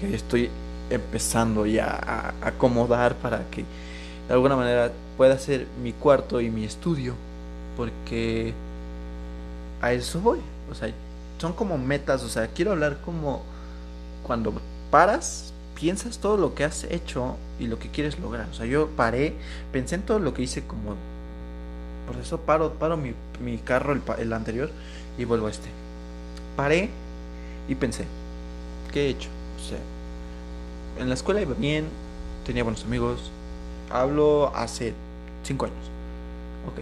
que 0.00 0.14
estoy 0.14 0.48
empezando 0.88 1.66
ya 1.66 1.86
a 1.86 2.34
acomodar 2.46 3.16
para 3.16 3.50
que 3.50 3.64
de 4.28 4.34
alguna 4.34 4.56
manera 4.56 4.92
pueda 5.16 5.38
ser 5.38 5.66
mi 5.82 5.92
cuarto 5.92 6.40
y 6.40 6.50
mi 6.50 6.64
estudio, 6.64 7.14
porque 7.76 8.54
a 9.80 9.92
eso 9.92 10.20
voy. 10.20 10.40
O 10.70 10.74
sea, 10.74 10.92
son 11.38 11.52
como 11.52 11.78
metas, 11.78 12.22
o 12.22 12.28
sea, 12.28 12.48
quiero 12.48 12.72
hablar 12.72 12.98
como 13.04 13.42
cuando 14.22 14.52
paras, 14.90 15.52
piensas 15.74 16.18
todo 16.18 16.36
lo 16.36 16.54
que 16.54 16.64
has 16.64 16.84
hecho 16.84 17.36
y 17.58 17.66
lo 17.66 17.78
que 17.78 17.90
quieres 17.90 18.18
lograr. 18.18 18.48
O 18.50 18.54
sea, 18.54 18.66
yo 18.66 18.88
paré, 18.88 19.34
pensé 19.72 19.96
en 19.96 20.02
todo 20.02 20.18
lo 20.18 20.34
que 20.34 20.42
hice 20.42 20.64
como... 20.64 20.96
Por 22.06 22.16
eso 22.20 22.38
paro, 22.40 22.72
paro 22.74 22.96
mi, 22.96 23.14
mi 23.42 23.56
carro, 23.58 23.92
el, 23.92 24.02
el 24.18 24.32
anterior, 24.32 24.70
y 25.16 25.24
vuelvo 25.24 25.46
a 25.46 25.50
este. 25.50 25.68
Paré 26.56 26.90
y 27.66 27.74
pensé, 27.74 28.04
¿qué 28.92 29.06
he 29.06 29.08
hecho? 29.08 29.30
O 29.56 29.68
sea, 29.68 29.78
en 30.98 31.08
la 31.08 31.14
escuela 31.14 31.40
iba 31.40 31.54
bien, 31.54 31.86
tenía 32.44 32.62
buenos 32.62 32.84
amigos, 32.84 33.30
hablo 33.90 34.52
hace 34.54 34.94
cinco 35.44 35.64
años. 35.64 35.90
Ok, 36.68 36.80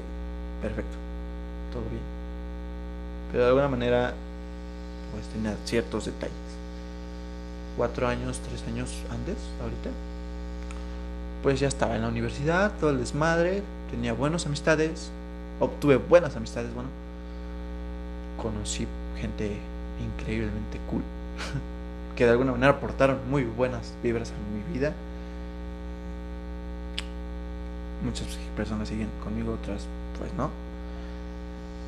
perfecto, 0.62 0.96
todo 1.72 1.82
bien. 1.90 2.02
Pero 3.30 3.44
de 3.44 3.48
alguna 3.48 3.68
manera, 3.68 4.14
pues 5.12 5.26
tenía 5.26 5.56
ciertos 5.64 6.06
detalles. 6.06 6.36
Cuatro 7.76 8.06
años, 8.06 8.40
tres 8.48 8.62
años 8.66 9.02
antes, 9.10 9.36
ahorita, 9.60 9.90
pues 11.42 11.58
ya 11.60 11.68
estaba 11.68 11.96
en 11.96 12.02
la 12.02 12.08
universidad, 12.08 12.72
todo 12.78 12.90
el 12.90 12.98
desmadre, 12.98 13.62
tenía 13.90 14.12
buenas 14.12 14.46
amistades, 14.46 15.10
obtuve 15.60 15.96
buenas 15.96 16.36
amistades, 16.36 16.72
bueno 16.74 17.02
conocí 18.42 18.86
gente 19.20 19.56
increíblemente 20.02 20.78
cool, 20.90 21.02
que 22.16 22.24
de 22.24 22.30
alguna 22.32 22.52
manera 22.52 22.72
aportaron 22.72 23.18
muy 23.30 23.44
buenas 23.44 23.94
vibras 24.02 24.30
a 24.30 24.34
mi 24.54 24.74
vida. 24.74 24.92
Muchas 28.04 28.26
personas 28.56 28.88
siguen 28.88 29.08
conmigo, 29.22 29.52
otras 29.54 29.86
pues. 30.30 30.50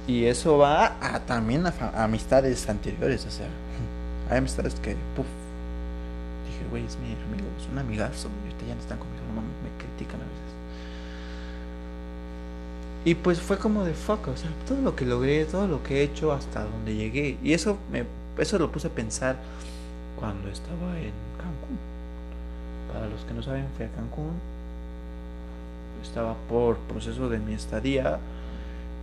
Y 0.06 0.26
eso 0.26 0.58
va 0.58 0.96
a, 1.00 1.20
también 1.20 1.66
a, 1.66 2.04
amistades 2.04 2.68
anteriores, 2.68 3.24
o 3.26 3.30
sea, 3.30 3.48
hay 4.30 4.38
amistades 4.38 4.74
que, 4.74 4.90
dije, 4.90 4.98
güey, 6.70 6.84
es 6.84 6.98
mi 6.98 7.06
amigo, 7.06 7.48
es 7.58 7.68
un 7.72 7.78
amigazo, 7.78 8.28
y 8.28 8.68
ya 8.68 8.74
no 8.74 8.80
están 8.80 8.98
conmigo, 8.98 9.22
no 9.34 9.40
me 9.40 9.78
critican 9.78 10.20
a 10.20 10.24
veces. 10.24 10.54
Y 13.06 13.14
pues 13.14 13.40
fue 13.40 13.58
como 13.58 13.84
de 13.84 13.92
fuck, 13.94 14.28
o 14.28 14.36
sea, 14.36 14.50
todo 14.66 14.80
lo 14.80 14.96
que 14.96 15.04
logré, 15.04 15.44
todo 15.44 15.66
lo 15.66 15.82
que 15.82 16.00
he 16.00 16.02
hecho 16.02 16.32
hasta 16.32 16.64
donde 16.64 16.94
llegué. 16.94 17.38
Y 17.42 17.52
eso 17.52 17.76
me 17.92 18.04
eso 18.38 18.58
lo 18.58 18.70
puse 18.72 18.88
a 18.88 18.90
pensar 18.90 19.36
cuando 20.18 20.48
estaba 20.48 20.98
en 20.98 21.12
Cancún. 21.36 21.78
Para 22.92 23.06
los 23.08 23.22
que 23.24 23.34
no 23.34 23.42
saben, 23.42 23.66
fui 23.76 23.86
a 23.86 23.90
Cancún. 23.90 24.32
Estaba 26.04 26.36
por 26.48 26.78
proceso 26.78 27.28
de 27.28 27.38
mi 27.38 27.54
estadía. 27.54 28.18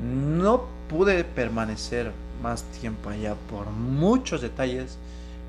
No 0.02 0.66
pude 0.88 1.24
permanecer 1.24 2.12
más 2.42 2.64
tiempo 2.64 3.10
allá 3.10 3.36
por 3.50 3.70
muchos 3.70 4.42
detalles 4.42 4.98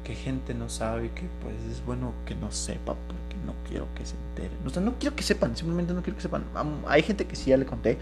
que 0.05 0.15
gente 0.15 0.53
no 0.55 0.69
sabe 0.69 1.11
que 1.11 1.29
pues 1.43 1.55
es 1.71 1.85
bueno 1.85 2.13
que 2.27 2.35
no 2.35 2.51
sepa 2.51 2.95
porque 2.95 3.37
no 3.47 3.55
quiero 3.69 3.87
que 3.95 4.05
se 4.05 4.17
enteren. 4.17 4.59
O 4.67 4.71
sea, 4.71 4.83
no 4.83 4.95
quiero 4.99 5.15
que 5.15 5.23
sepan, 5.23 5.57
simplemente 5.57 5.95
no 5.95 6.03
quiero 6.03 6.17
que 6.17 6.23
sepan. 6.23 6.45
Hay 6.87 7.03
gente 7.03 7.27
que 7.27 7.37
sí 7.37 7.51
ya 7.51 7.57
le 7.57 7.67
conté 7.67 7.99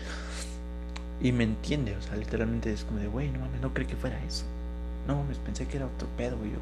y 1.21 1.33
me 1.33 1.45
entiende, 1.45 1.95
o 1.97 2.03
sea, 2.03 2.17
literalmente 2.17 2.73
es 2.73 2.85
como 2.85 2.99
de, 2.99 3.09
güey, 3.09 3.29
no 3.31 3.41
mames, 3.41 3.61
no 3.61 3.75
creí 3.75 3.87
que 3.87 3.97
fuera 3.97 4.19
eso. 4.25 4.45
No 5.07 5.17
mames, 5.17 5.39
pensé 5.39 5.67
que 5.67 5.77
era 5.77 5.87
otro 5.87 6.09
pedo, 6.17 6.39
güey. 6.39 6.53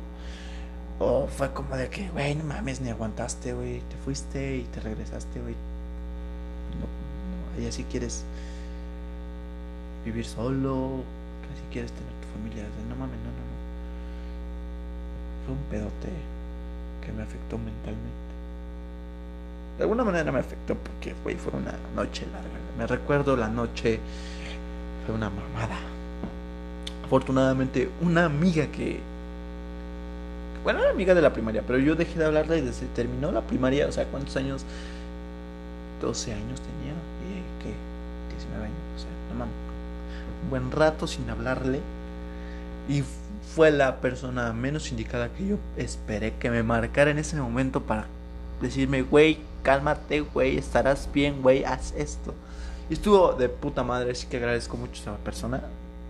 O 0.99 1.29
fue 1.29 1.53
como 1.53 1.77
de 1.77 1.89
que, 1.89 2.09
güey, 2.09 2.35
no 2.35 2.43
mames, 2.45 2.81
ni 2.81 2.91
aguantaste, 2.91 3.53
güey, 3.53 3.81
te 3.81 3.97
fuiste 4.05 4.57
y 4.57 4.63
te 4.65 4.81
regresaste, 4.81 5.41
güey. 5.41 5.55
No, 6.77 6.87
no, 6.87 7.59
ahí 7.59 7.67
así 7.67 7.85
quieres 7.85 8.25
vivir 10.05 10.25
solo, 10.25 11.03
así 11.53 11.63
quieres 11.73 11.93
tener 11.93 12.13
tu 12.21 12.39
familia, 12.39 12.65
no 12.89 12.97
mames, 12.97 13.17
no, 13.19 13.31
no, 13.31 13.45
no. 13.47 13.59
Fue 15.47 15.55
un 15.55 15.63
pedote 15.71 16.09
que 17.05 17.13
me 17.13 17.23
afectó 17.23 17.59
mentalmente. 17.59 18.29
De 19.79 19.85
alguna 19.85 20.05
manera 20.05 20.33
me 20.33 20.41
afectó 20.41 20.75
porque, 20.75 21.15
güey, 21.23 21.37
fue 21.37 21.53
una 21.59 21.75
noche 21.95 22.27
larga. 22.33 22.49
Me 22.77 22.87
recuerdo 22.87 23.37
la 23.37 23.49
noche 23.49 24.01
fue 25.07 25.15
una 25.15 25.31
mamada. 25.31 25.79
afortunadamente 27.05 27.89
una 28.03 28.27
amiga 28.27 28.67
que 28.67 29.01
bueno, 30.69 30.81
era 30.81 30.91
amiga 30.91 31.15
de 31.15 31.23
la 31.23 31.33
primaria, 31.33 31.63
pero 31.67 31.79
yo 31.79 31.95
dejé 31.95 32.19
de 32.19 32.27
hablarle 32.27 32.61
desde 32.61 32.87
terminó 32.89 33.33
la 33.33 33.41
primaria, 33.41 33.87
o 33.87 33.93
sea, 33.93 34.05
¿cuántos 34.05 34.37
años? 34.37 34.67
12 36.01 36.33
años 36.33 36.61
tenía, 36.61 36.93
y 36.93 37.63
¿qué? 37.63 37.75
19 38.37 38.65
años, 38.65 38.79
o 38.97 38.99
sea, 38.99 39.11
no 39.31 39.39
mames. 39.39 39.55
Un 40.45 40.51
buen 40.51 40.71
rato 40.71 41.07
sin 41.07 41.29
hablarle 41.31 41.81
y 42.89 43.03
fue 43.55 43.71
la 43.71 44.01
persona 44.01 44.53
menos 44.53 44.91
indicada 44.91 45.29
que 45.31 45.47
yo 45.47 45.57
esperé 45.77 46.35
que 46.35 46.51
me 46.51 46.63
marcara 46.63 47.11
en 47.11 47.19
ese 47.19 47.37
momento 47.37 47.83
para 47.83 48.07
decirme, 48.61 49.03
güey, 49.03 49.39
cálmate, 49.63 50.21
güey, 50.21 50.59
estarás 50.59 51.09
bien, 51.13 51.43
güey, 51.43 51.65
haz 51.65 51.93
esto. 51.97 52.35
Y 52.89 52.95
estuvo 52.95 53.33
de 53.35 53.49
puta 53.49 53.83
madre, 53.83 54.13
así 54.13 54.27
que 54.27 54.39
agradezco 54.39 54.77
mucho 54.77 54.93
a 54.93 55.15
esa 55.15 55.17
persona. 55.25 55.63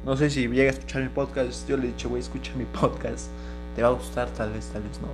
No 0.04 0.16
sé 0.16 0.30
si 0.30 0.46
llega 0.46 0.70
a 0.70 0.74
escuchar 0.74 1.02
mi 1.02 1.08
podcast, 1.08 1.68
yo 1.68 1.76
le 1.76 1.84
he 1.84 1.86
dicho, 1.88 2.08
güey, 2.08 2.22
escucha 2.22 2.52
mi 2.54 2.64
podcast. 2.64 3.26
Te 3.74 3.82
va 3.82 3.88
a 3.88 3.92
gustar, 3.92 4.28
tal 4.30 4.52
vez, 4.52 4.66
tal 4.66 4.82
vez 4.82 5.00
no. 5.00 5.08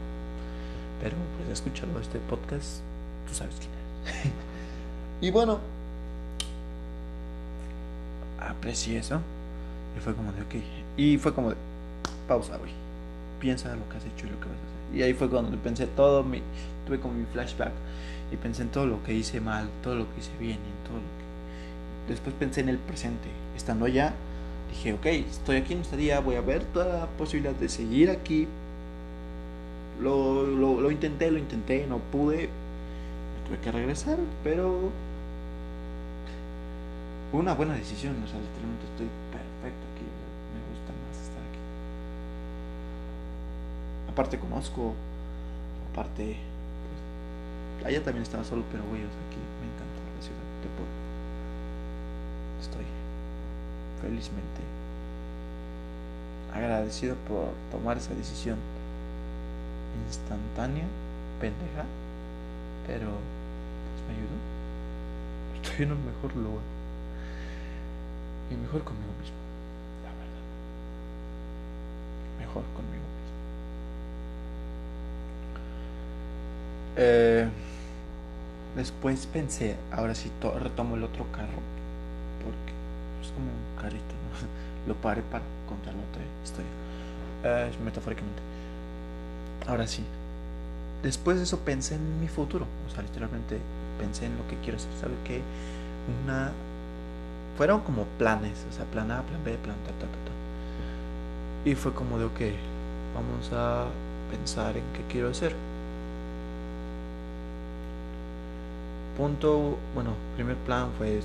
Pero 1.03 1.17
pues 1.39 1.59
escúchalo, 1.59 1.99
este 2.01 2.19
podcast, 2.19 2.81
tú 3.27 3.35
sabes 3.35 3.57
quién 3.57 4.25
es. 4.25 4.33
y 5.21 5.31
bueno, 5.31 5.61
aprecié 8.41 8.99
eso. 8.99 9.21
Y 9.97 10.01
fue 10.01 10.15
como 10.15 10.33
de, 10.33 10.43
ok. 10.43 10.55
Y 10.97 11.19
fue 11.19 11.35
como 11.35 11.51
de, 11.51 11.57
pausa, 12.27 12.57
güey. 12.57 12.73
Piensa 13.41 13.75
lo 13.75 13.89
que 13.89 13.97
has 13.97 14.05
hecho 14.05 14.27
y 14.27 14.31
lo 14.31 14.41
que 14.41 14.47
vas 14.47 14.57
a 14.57 14.89
hacer. 14.91 14.99
Y 14.99 15.03
ahí 15.03 15.15
fue 15.15 15.29
cuando 15.29 15.57
pensé 15.59 15.87
todo, 15.87 16.23
mi, 16.23 16.41
tuve 16.87 17.01
como 17.01 17.15
mi 17.15 17.27
flashback. 17.27 17.73
Y 18.33 18.37
pensé 18.37 18.63
en 18.63 18.69
todo 18.69 18.87
lo 18.87 19.03
que 19.03 19.13
hice 19.13 19.41
mal, 19.41 19.69
todo 19.83 19.97
lo 19.97 20.05
que 20.13 20.21
hice 20.21 20.33
bien, 20.39 20.59
en 20.59 20.89
todo. 20.89 21.01
Después 22.09 22.35
pensé 22.39 22.61
en 22.61 22.69
el 22.69 22.79
presente. 22.79 23.29
Estando 23.57 23.87
allá, 23.87 24.15
dije, 24.71 24.95
ok, 24.95 25.07
estoy 25.07 25.57
aquí 25.57 25.75
en 25.75 25.81
este 25.81 25.97
día, 25.97 26.21
voy 26.21 26.37
a 26.37 26.41
ver 26.41 26.65
toda 26.65 27.01
la 27.01 27.07
posibilidad 27.07 27.55
de 27.55 27.69
seguir 27.69 28.11
aquí. 28.11 28.49
Lo, 30.01 30.45
lo, 30.45 30.81
lo 30.81 30.91
intenté, 30.91 31.31
lo 31.31 31.39
intenté, 31.39 31.87
no 31.87 31.99
pude. 31.99 32.49
tuve 33.47 33.59
que 33.63 33.71
regresar, 33.71 34.19
pero 34.43 34.91
una 37.41 37.55
buena 37.55 37.75
decisión. 37.75 38.23
O 38.23 38.27
sea, 38.27 38.39
literalmente 38.39 38.85
estoy 38.87 39.09
perfecto 39.31 39.85
aquí. 39.95 40.05
Me 40.05 40.61
gusta 40.71 40.91
más 40.93 41.17
estar 41.19 41.43
aquí. 41.43 41.63
Aparte 44.11 44.39
conozco, 44.39 44.95
aparte, 45.93 46.37
pues, 47.79 47.87
allá 47.87 48.05
también 48.05 48.23
estaba 48.23 48.45
solo, 48.45 48.63
pero 48.71 48.85
güey, 48.85 49.03
o 49.03 49.11
sea, 49.11 49.23
aquí 49.27 49.41
me 49.61 49.67
encanta 49.67 49.99
la 50.15 50.23
ciudad 50.23 50.47
de 50.63 50.69
Puebla. 50.75 51.03
Estoy 52.61 52.87
felizmente 54.01 54.63
agradecido 56.55 57.17
por 57.27 57.49
tomar 57.73 57.97
esa 57.97 58.15
decisión 58.15 58.59
instantánea, 60.07 60.85
pendeja, 61.41 61.85
pero 62.87 63.11
pues 63.11 64.01
me 64.07 64.15
ayudó. 64.15 64.39
Estoy 65.57 65.87
en 65.87 65.93
un 65.93 66.07
mejor 66.07 66.37
lugar. 66.37 66.74
Y 68.51 68.55
mejor 68.55 68.85
conmigo 68.85 69.13
mismo, 69.21 69.37
la 70.05 70.11
verdad. 70.11 70.45
Mejor 72.39 72.63
conmigo 72.75 73.05
mismo. 73.05 73.35
Eh, 76.97 77.49
después 78.77 79.27
pensé, 79.27 79.77
ahora 79.93 80.15
sí 80.15 80.31
retomo 80.61 80.97
el 80.97 81.05
otro 81.05 81.27
carro, 81.33 81.61
porque 82.43 82.73
es 83.23 83.33
como 83.33 83.47
un 83.47 83.83
carrito, 83.83 84.15
¿no? 84.15 84.89
Lo 84.89 84.95
paré 85.01 85.23
para 85.23 85.45
contar 85.69 85.95
la 85.95 86.03
historia. 86.45 86.71
Eh, 87.45 87.71
metafóricamente. 87.85 88.43
Ahora 89.67 89.87
sí. 89.87 90.05
Después 91.03 91.37
de 91.39 91.45
eso 91.45 91.59
pensé 91.61 91.97
en 91.97 92.21
mi 92.21 92.29
futuro. 92.29 92.67
O 92.89 92.91
sea, 92.91 93.03
literalmente 93.03 93.59
pensé 93.99 94.27
en 94.27 94.37
lo 94.39 94.47
que 94.49 94.57
quiero 94.59 94.79
hacer. 94.79 94.91
¿Sabe 95.01 95.15
qué? 95.25 95.43
Una. 96.25 96.53
Fueron 97.57 97.81
como 97.81 98.05
planes. 98.19 98.67
O 98.71 98.73
sea, 98.73 98.85
plan 98.87 99.11
A, 99.11 99.23
plan 99.23 99.43
B, 99.45 99.57
plan 99.59 99.77
ta, 99.85 99.93
ta, 99.93 100.07
ta, 100.07 100.07
ta. 100.07 100.33
Y 101.65 101.75
fue 101.75 101.93
como 101.93 102.19
de, 102.19 102.25
ok, 102.27 102.41
vamos 103.15 103.51
a 103.53 103.87
pensar 104.31 104.77
en 104.77 104.85
qué 104.93 105.03
quiero 105.11 105.31
hacer. 105.31 105.55
Punto, 109.17 109.79
bueno, 109.95 110.11
primer 110.35 110.57
plan 110.57 110.91
fue 110.99 111.21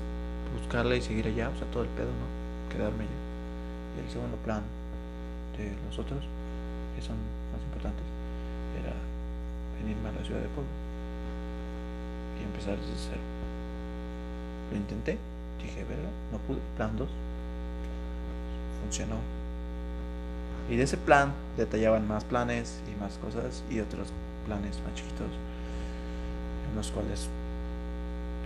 buscarla 0.58 0.94
y 0.96 1.02
seguir 1.02 1.26
allá, 1.26 1.50
o 1.54 1.58
sea, 1.58 1.66
todo 1.72 1.82
el 1.82 1.88
pedo, 1.90 2.06
¿no? 2.06 2.74
Quedarme 2.74 3.02
allá. 3.02 3.20
Y 3.96 4.06
el 4.06 4.10
segundo 4.10 4.36
plan 4.38 4.62
de 5.58 5.74
los 5.86 5.98
otros, 5.98 6.22
que 6.94 7.02
son 7.02 7.16
más 7.52 7.60
importantes, 7.66 8.04
era 8.80 8.94
venirme 9.82 10.08
a 10.08 10.12
la 10.12 10.24
ciudad 10.24 10.40
de 10.40 10.48
Puebla 10.48 10.70
y 12.38 12.44
empezar 12.44 12.78
desde 12.78 12.94
cero. 12.96 13.20
Lo 14.70 14.76
intenté, 14.76 15.18
dije, 15.62 15.84
verlo, 15.84 16.08
no 16.32 16.38
pude. 16.38 16.60
Plan 16.76 16.96
2 16.96 17.08
funcionó. 18.82 19.16
Y 20.68 20.76
de 20.76 20.84
ese 20.84 20.96
plan 20.96 21.32
detallaban 21.56 22.06
más 22.06 22.24
planes 22.24 22.80
y 22.90 23.00
más 23.00 23.18
cosas 23.18 23.62
y 23.70 23.80
otros 23.80 24.08
planes 24.46 24.78
más 24.84 24.94
chiquitos 24.94 25.28
en 26.70 26.76
los 26.76 26.90
cuales 26.90 27.28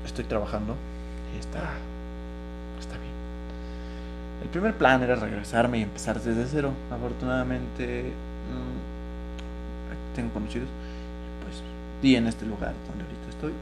estoy 0.05 0.25
trabajando 0.25 0.75
y 1.35 1.39
está 1.39 1.61
está 2.81 2.95
bien. 2.95 3.13
El 4.43 4.49
primer 4.49 4.75
plan 4.77 5.03
era 5.03 5.17
regresarme 5.17 5.79
y 5.79 5.83
empezar 5.83 6.21
desde 6.21 6.47
cero. 6.47 6.73
Afortunadamente 6.91 8.13
mmm, 8.51 8.95
tengo 10.15 10.33
conocidos 10.33 10.69
pues 11.43 11.63
di 12.03 12.17
en 12.17 12.27
este 12.27 12.47
lugar 12.47 12.73
donde 12.89 13.05
ahorita 13.05 13.31
estoy. 13.31 13.53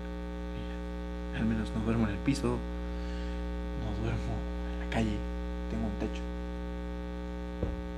Y 1.34 1.36
al 1.38 1.44
menos 1.46 1.70
no 1.74 1.84
duermo 1.84 2.06
en 2.06 2.12
el 2.12 2.18
piso, 2.18 2.58
no 3.82 4.02
duermo 4.02 4.34
en 4.72 4.80
la 4.80 4.94
calle, 4.94 5.16
tengo 5.70 5.86
un 5.86 5.96
techo, 5.98 6.22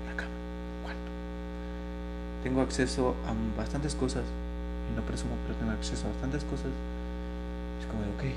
una 0.05 0.16
cama, 0.16 0.31
un 0.31 0.83
cuarto. 0.83 1.11
Tengo 2.42 2.61
acceso 2.62 3.14
a 3.27 3.59
bastantes 3.59 3.94
cosas 3.94 4.25
y 4.90 4.97
no 4.97 5.03
presumo, 5.03 5.35
pero 5.47 5.59
tengo 5.59 5.73
acceso 5.73 6.07
a 6.07 6.11
bastantes 6.11 6.44
cosas. 6.44 6.73
Es 7.81 7.87
como 7.87 8.03
de, 8.03 8.09
ok, 8.11 8.35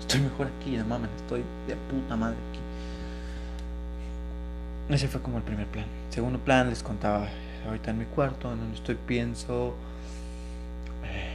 estoy 0.00 0.20
mejor 0.20 0.48
aquí, 0.48 0.76
no 0.76 0.84
mames, 0.84 1.10
estoy 1.16 1.44
de 1.66 1.76
puta 1.76 2.16
madre 2.16 2.36
aquí. 2.50 2.60
Ese 4.94 5.08
fue 5.08 5.20
como 5.20 5.38
el 5.38 5.42
primer 5.42 5.66
plan. 5.66 5.86
Segundo 6.10 6.38
plan, 6.38 6.68
les 6.70 6.82
contaba 6.82 7.28
ahorita 7.66 7.90
en 7.90 7.98
mi 7.98 8.04
cuarto, 8.04 8.52
en 8.52 8.60
donde 8.60 8.76
estoy, 8.76 8.94
pienso, 8.94 9.74
eh, 11.04 11.34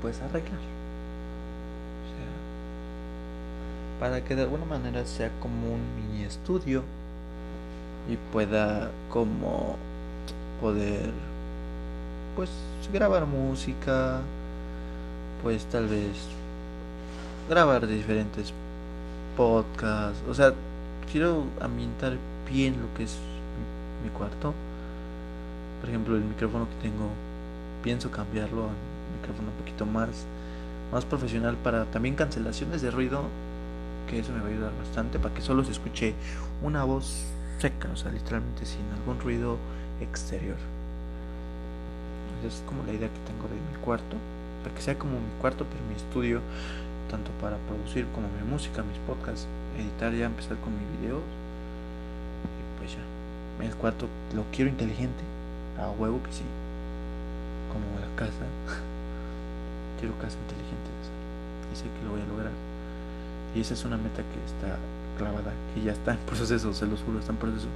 pues 0.00 0.20
arreglar. 0.22 0.71
Para 4.02 4.24
que 4.24 4.34
de 4.34 4.42
alguna 4.42 4.64
manera 4.64 5.06
sea 5.06 5.30
como 5.38 5.74
un 5.74 5.80
mini 5.94 6.24
estudio 6.24 6.82
y 8.10 8.16
pueda 8.32 8.90
como 9.08 9.76
poder, 10.60 11.12
pues, 12.34 12.50
grabar 12.92 13.26
música, 13.26 14.18
pues 15.40 15.66
tal 15.66 15.86
vez 15.86 16.16
grabar 17.48 17.86
diferentes 17.86 18.52
podcasts, 19.36 20.20
o 20.28 20.34
sea, 20.34 20.52
quiero 21.12 21.44
ambientar 21.60 22.16
bien 22.50 22.82
lo 22.82 22.92
que 22.96 23.04
es 23.04 23.16
mi, 24.02 24.10
cuarto. 24.10 24.52
Por 25.80 25.88
ejemplo, 25.88 26.16
el 26.16 26.24
micrófono 26.24 26.66
que 26.68 26.88
tengo, 26.88 27.06
pienso 27.84 28.10
cambiarlo 28.10 28.64
a 28.64 28.66
un 28.66 29.20
micrófono 29.20 29.50
un 29.50 29.58
poquito 29.58 29.86
más, 29.86 30.26
más 30.90 31.04
profesional 31.04 31.56
para 31.62 31.84
también 31.84 32.16
cancelaciones 32.16 32.82
de 32.82 32.90
ruido, 32.90 33.28
que 34.06 34.18
eso 34.18 34.32
me 34.32 34.40
va 34.40 34.46
a 34.46 34.50
ayudar 34.50 34.72
bastante 34.78 35.18
para 35.18 35.34
que 35.34 35.42
solo 35.42 35.64
se 35.64 35.72
escuche 35.72 36.14
una 36.62 36.84
voz 36.84 37.24
seca, 37.58 37.88
o 37.92 37.96
sea, 37.96 38.10
literalmente 38.10 38.66
sin 38.66 38.82
algún 38.98 39.20
ruido 39.20 39.58
exterior. 40.00 40.56
Esa 42.40 42.48
es 42.48 42.62
como 42.66 42.82
la 42.84 42.92
idea 42.92 43.08
que 43.08 43.20
tengo 43.26 43.46
de 43.48 43.54
mi 43.54 43.84
cuarto, 43.84 44.16
para 44.62 44.74
que 44.74 44.82
sea 44.82 44.98
como 44.98 45.12
mi 45.12 45.40
cuarto, 45.40 45.64
pero 45.64 45.80
mi 45.88 45.94
estudio 45.94 46.40
tanto 47.10 47.30
para 47.42 47.56
producir 47.68 48.06
como 48.14 48.26
mi 48.28 48.42
música, 48.50 48.82
mis 48.82 48.98
podcasts, 49.06 49.46
editar 49.78 50.12
ya, 50.14 50.26
empezar 50.26 50.56
con 50.58 50.72
mis 50.72 50.88
videos. 50.98 51.20
Y 51.20 52.62
pues 52.78 52.96
ya, 52.96 53.04
el 53.64 53.74
cuarto 53.76 54.08
lo 54.34 54.44
quiero 54.50 54.70
inteligente, 54.70 55.22
a 55.78 55.90
huevo 55.90 56.22
que 56.22 56.32
sí, 56.32 56.44
como 57.70 57.84
la 58.00 58.08
casa. 58.16 58.46
quiero 60.00 60.16
casa 60.18 60.36
inteligente, 60.40 60.90
y 61.70 61.76
sé 61.76 61.84
que 61.84 62.04
lo 62.04 62.12
voy 62.12 62.22
a 62.22 62.26
lograr. 62.26 62.71
Y 63.54 63.60
esa 63.60 63.74
es 63.74 63.84
una 63.84 63.96
meta 63.96 64.22
que 64.22 64.44
está 64.44 64.76
clavada, 65.18 65.52
que 65.74 65.82
ya 65.82 65.92
está 65.92 66.12
en 66.12 66.18
proceso, 66.26 66.72
se 66.72 66.86
los 66.86 67.00
juro, 67.00 67.18
está 67.18 67.32
en 67.32 67.38
proceso. 67.38 67.68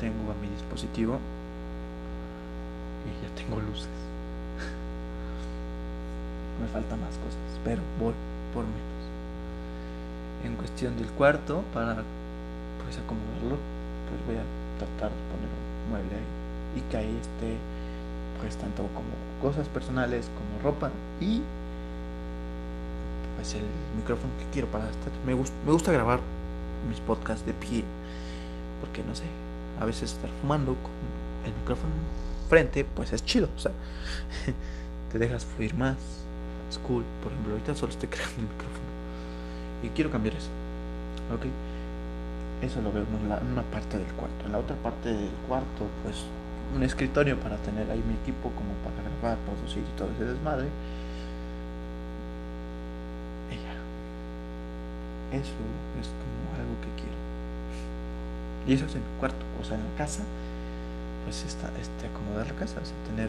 Tengo 0.00 0.32
a 0.32 0.34
mi 0.40 0.48
dispositivo 0.48 1.18
y 3.04 3.10
ya 3.24 3.34
tengo 3.34 3.60
luces 3.60 3.88
me 6.60 6.68
faltan 6.68 7.00
más 7.00 7.16
cosas, 7.16 7.40
pero 7.64 7.80
voy 7.98 8.12
por 8.54 8.64
menos. 8.64 8.80
En 10.44 10.54
cuestión 10.56 10.96
del 10.96 11.08
cuarto, 11.08 11.64
para 11.74 12.04
pues 12.84 12.98
acomodarlo, 12.98 13.56
pues 14.08 14.20
voy 14.26 14.36
a 14.36 14.44
tratar 14.78 15.10
de 15.10 15.22
poner 15.32 15.48
un 15.48 15.90
mueble 15.90 16.16
ahí 16.16 16.28
y 16.76 16.80
que 16.90 16.96
ahí 16.96 17.18
esté 17.20 17.56
pues 18.40 18.56
tanto 18.56 18.86
como 18.94 19.10
cosas 19.42 19.68
personales 19.68 20.30
como 20.36 20.62
ropa 20.62 20.90
y 21.20 21.42
pues 23.40 23.54
el 23.54 23.64
micrófono 23.96 24.30
que 24.38 24.44
quiero 24.52 24.68
para 24.68 24.84
estar. 24.90 25.10
Me, 25.24 25.34
me 25.34 25.72
gusta 25.72 25.90
grabar 25.92 26.20
mis 26.86 27.00
podcasts 27.00 27.46
de 27.46 27.54
pie 27.54 27.84
porque 28.80 29.02
no 29.02 29.14
sé, 29.14 29.24
a 29.80 29.86
veces 29.86 30.12
estar 30.12 30.28
fumando 30.42 30.74
con 30.74 30.92
el 31.46 31.52
micrófono 31.60 31.92
frente 32.50 32.84
pues 32.84 33.14
es 33.14 33.24
chido, 33.24 33.48
o 33.56 33.58
sea, 33.58 33.72
te 35.12 35.18
dejas 35.18 35.46
fluir 35.46 35.74
más, 35.74 35.96
es 36.68 36.78
cool. 36.78 37.02
Por 37.22 37.32
ejemplo, 37.32 37.52
ahorita 37.52 37.74
solo 37.74 37.92
estoy 37.92 38.08
creando 38.12 38.36
el 38.36 38.42
micrófono 38.42 38.90
y 39.84 39.88
quiero 39.88 40.10
cambiar 40.10 40.34
eso, 40.36 40.50
ok. 41.34 41.46
Eso 42.60 42.82
lo 42.82 42.92
veo 42.92 43.04
en 43.04 43.52
una 43.52 43.62
parte 43.62 43.96
del 43.96 44.12
cuarto. 44.12 44.44
En 44.44 44.52
la 44.52 44.58
otra 44.58 44.76
parte 44.76 45.08
del 45.08 45.30
cuarto, 45.48 45.88
pues 46.02 46.26
un 46.76 46.82
escritorio 46.82 47.40
para 47.40 47.56
tener 47.56 47.90
ahí 47.90 48.04
mi 48.06 48.12
equipo 48.20 48.52
como 48.52 48.74
para 48.84 49.00
grabar, 49.00 49.38
producir 49.46 49.82
y 49.82 49.98
todo 49.98 50.10
ese 50.14 50.26
desmadre. 50.26 50.68
Eso 55.32 55.62
es 56.00 56.08
como 56.08 56.54
algo 56.58 56.74
que 56.82 57.02
quiero. 57.02 57.18
Y 58.66 58.74
eso 58.74 58.86
es 58.86 58.94
en 58.94 59.00
mi 59.00 59.18
cuarto, 59.18 59.44
o 59.60 59.64
sea, 59.64 59.76
en 59.76 59.84
la 59.84 59.96
casa, 59.96 60.22
pues 61.24 61.44
está, 61.44 61.70
este, 61.80 62.06
acomodar 62.06 62.46
la 62.46 62.54
casa, 62.54 62.80
o 62.80 63.08
tener 63.08 63.28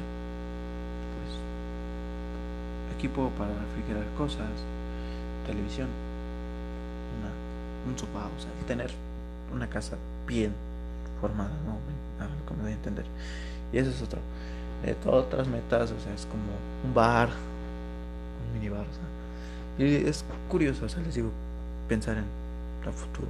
pues 1.16 2.98
equipo 2.98 3.30
para 3.38 3.52
refrigerar 3.54 4.06
cosas, 4.18 4.50
televisión, 5.46 5.88
una, 7.20 7.92
un 7.92 7.98
sofá, 7.98 8.26
o 8.26 8.40
sea, 8.42 8.52
tener 8.68 8.92
una 9.54 9.68
casa 9.68 9.98
bien 10.28 10.54
formada, 11.20 11.52
¿no? 11.66 11.78
como 12.48 12.64
de 12.64 12.74
entender. 12.74 13.06
Y 13.72 13.78
eso 13.78 13.90
es 13.90 14.02
otro. 14.02 14.20
De 14.84 14.96
todas 14.96 15.26
otras 15.26 15.48
metas, 15.48 15.92
o 15.92 16.00
sea, 16.00 16.14
es 16.14 16.26
como 16.26 16.52
un 16.84 16.94
bar, 16.94 17.30
un 17.30 18.54
minibar, 18.54 18.82
o 18.82 18.94
sea. 18.94 19.86
Y 19.86 20.08
es 20.08 20.26
curioso, 20.50 20.86
o 20.86 20.90
sea, 20.90 21.02
les 21.04 21.16
digo, 21.16 21.32
pensar 21.92 22.16
en 22.16 22.24
el 22.86 22.94
futuro. 22.94 23.28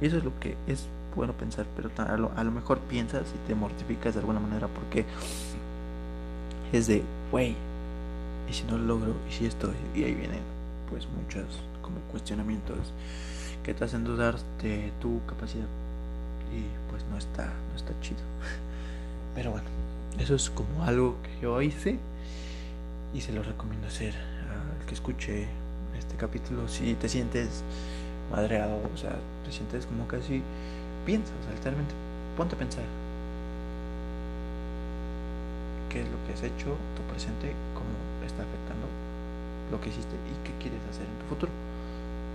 Y 0.00 0.06
eso 0.06 0.18
es 0.18 0.24
lo 0.24 0.32
que 0.40 0.56
es 0.66 0.88
bueno 1.14 1.34
pensar, 1.34 1.66
pero 1.76 1.88
a 1.98 2.16
lo, 2.16 2.32
a 2.34 2.42
lo 2.42 2.50
mejor 2.50 2.80
piensas 2.80 3.22
y 3.32 3.46
te 3.46 3.54
mortificas 3.54 4.14
de 4.14 4.20
alguna 4.20 4.40
manera 4.40 4.66
porque 4.66 5.04
es 6.72 6.88
de, 6.88 7.04
wey, 7.30 7.54
y 8.50 8.52
si 8.52 8.64
no 8.64 8.76
lo 8.76 8.84
logro, 8.84 9.14
y 9.28 9.32
si 9.32 9.46
esto, 9.46 9.72
y 9.94 10.02
ahí 10.02 10.14
vienen 10.14 10.40
pues 10.90 11.06
muchos 11.06 11.44
como 11.80 11.98
cuestionamientos 12.10 12.92
que 13.62 13.72
te 13.72 13.84
hacen 13.84 14.02
dudar 14.02 14.34
de 14.60 14.90
tu 15.00 15.20
capacidad 15.26 15.68
y 16.52 16.90
pues 16.90 17.04
no 17.08 17.18
está, 17.18 17.52
no 17.70 17.76
está 17.76 17.92
chido. 18.00 18.20
Pero 19.36 19.52
bueno, 19.52 19.68
eso 20.18 20.34
es 20.34 20.50
como 20.50 20.82
algo 20.82 21.18
que 21.22 21.40
yo 21.40 21.62
hice 21.62 22.00
y 23.14 23.20
se 23.20 23.32
lo 23.32 23.44
recomiendo 23.44 23.86
hacer 23.86 24.14
al 24.16 24.86
que 24.86 24.94
escuche 24.94 25.61
este 26.02 26.16
capítulo. 26.16 26.68
Si 26.68 26.94
te 26.94 27.08
sientes 27.08 27.62
madreado, 28.30 28.78
o 28.92 28.96
sea, 28.96 29.16
te 29.44 29.52
sientes 29.52 29.86
como 29.86 30.06
casi 30.06 30.42
piensas, 31.06 31.34
o 31.40 31.44
sea, 31.44 31.54
literalmente 31.54 31.94
ponte 32.36 32.54
a 32.54 32.58
pensar 32.58 32.84
qué 35.90 36.02
es 36.02 36.08
lo 36.08 36.16
que 36.26 36.32
has 36.34 36.42
hecho, 36.42 36.76
tu 36.96 37.02
presente, 37.10 37.52
cómo 37.74 37.92
está 38.26 38.42
afectando 38.42 38.86
lo 39.70 39.80
que 39.80 39.90
hiciste 39.90 40.14
y 40.14 40.34
qué 40.46 40.52
quieres 40.60 40.80
hacer 40.90 41.06
en 41.06 41.18
tu 41.22 41.26
futuro 41.34 41.52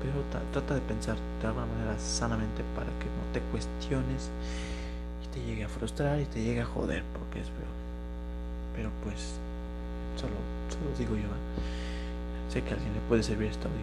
pero 0.01 0.23
trata 0.51 0.75
de 0.75 0.81
pensar 0.81 1.17
de 1.41 1.47
alguna 1.47 1.65
manera 1.65 1.97
sanamente 1.99 2.63
para 2.75 2.87
que 2.99 3.09
no 3.17 3.23
te 3.33 3.41
cuestiones 3.51 4.29
y 5.25 5.27
te 5.33 5.43
llegue 5.43 5.63
a 5.63 5.69
frustrar 5.69 6.19
y 6.19 6.25
te 6.25 6.43
llegue 6.43 6.61
a 6.61 6.65
joder, 6.65 7.03
porque 7.17 7.41
es 7.41 7.47
peor. 7.47 7.73
Pero 8.75 8.89
pues, 9.03 9.39
solo, 10.15 10.37
solo 10.69 10.95
digo 10.97 11.15
yo, 11.15 11.29
sé 12.49 12.63
que 12.63 12.71
a 12.71 12.73
alguien 12.73 12.93
le 12.93 12.99
puede 13.01 13.23
servir 13.23 13.49
este 13.49 13.67
audio. 13.67 13.79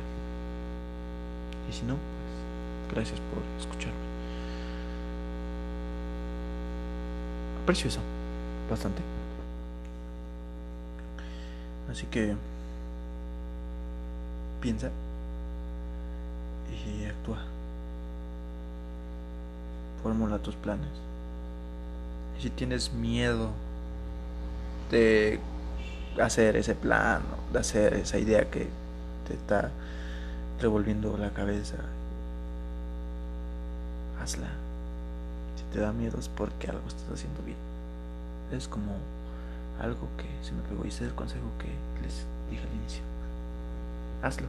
Y 1.68 1.72
si 1.72 1.82
no, 1.84 1.94
pues 1.94 2.94
gracias 2.94 3.20
por 3.20 3.42
escucharme. 3.58 3.98
Aprecio 7.62 7.88
eso, 7.88 8.00
bastante. 8.70 9.02
Así 11.90 12.06
que 12.06 12.34
piensa 14.60 14.90
y 16.86 17.04
actúa. 17.04 17.38
Fórmula 20.02 20.38
tus 20.38 20.54
planes. 20.56 20.88
Y 22.38 22.42
si 22.42 22.50
tienes 22.50 22.92
miedo 22.92 23.50
de 24.90 25.40
hacer 26.20 26.56
ese 26.56 26.74
plan, 26.74 27.22
hacer 27.58 27.94
esa 27.94 28.18
idea 28.18 28.50
que 28.50 28.68
te 29.26 29.34
está 29.34 29.70
revolviendo 30.60 31.16
la 31.18 31.30
cabeza, 31.30 31.76
hazla. 34.22 34.48
Si 35.56 35.64
te 35.72 35.80
da 35.80 35.92
miedo 35.92 36.18
es 36.18 36.28
porque 36.28 36.68
algo 36.68 36.86
estás 36.86 37.10
haciendo 37.12 37.42
bien. 37.42 37.58
Es 38.52 38.68
como 38.68 38.92
algo 39.80 40.08
que 40.16 40.46
se 40.46 40.52
me 40.52 40.62
pegó 40.62 40.84
y 40.84 40.88
ese 40.88 41.04
es 41.04 41.10
el 41.10 41.16
consejo 41.16 41.46
que 41.58 41.68
les 42.02 42.24
dije 42.50 42.62
al 42.62 42.74
inicio. 42.74 43.02
Hazlo 44.22 44.46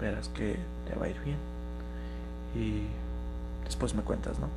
verás 0.00 0.28
que 0.28 0.56
te 0.88 0.98
va 0.98 1.06
a 1.06 1.08
ir 1.08 1.20
bien 1.20 1.36
y 2.54 2.86
después 3.64 3.94
me 3.94 4.02
cuentas, 4.02 4.38
¿no? 4.38 4.48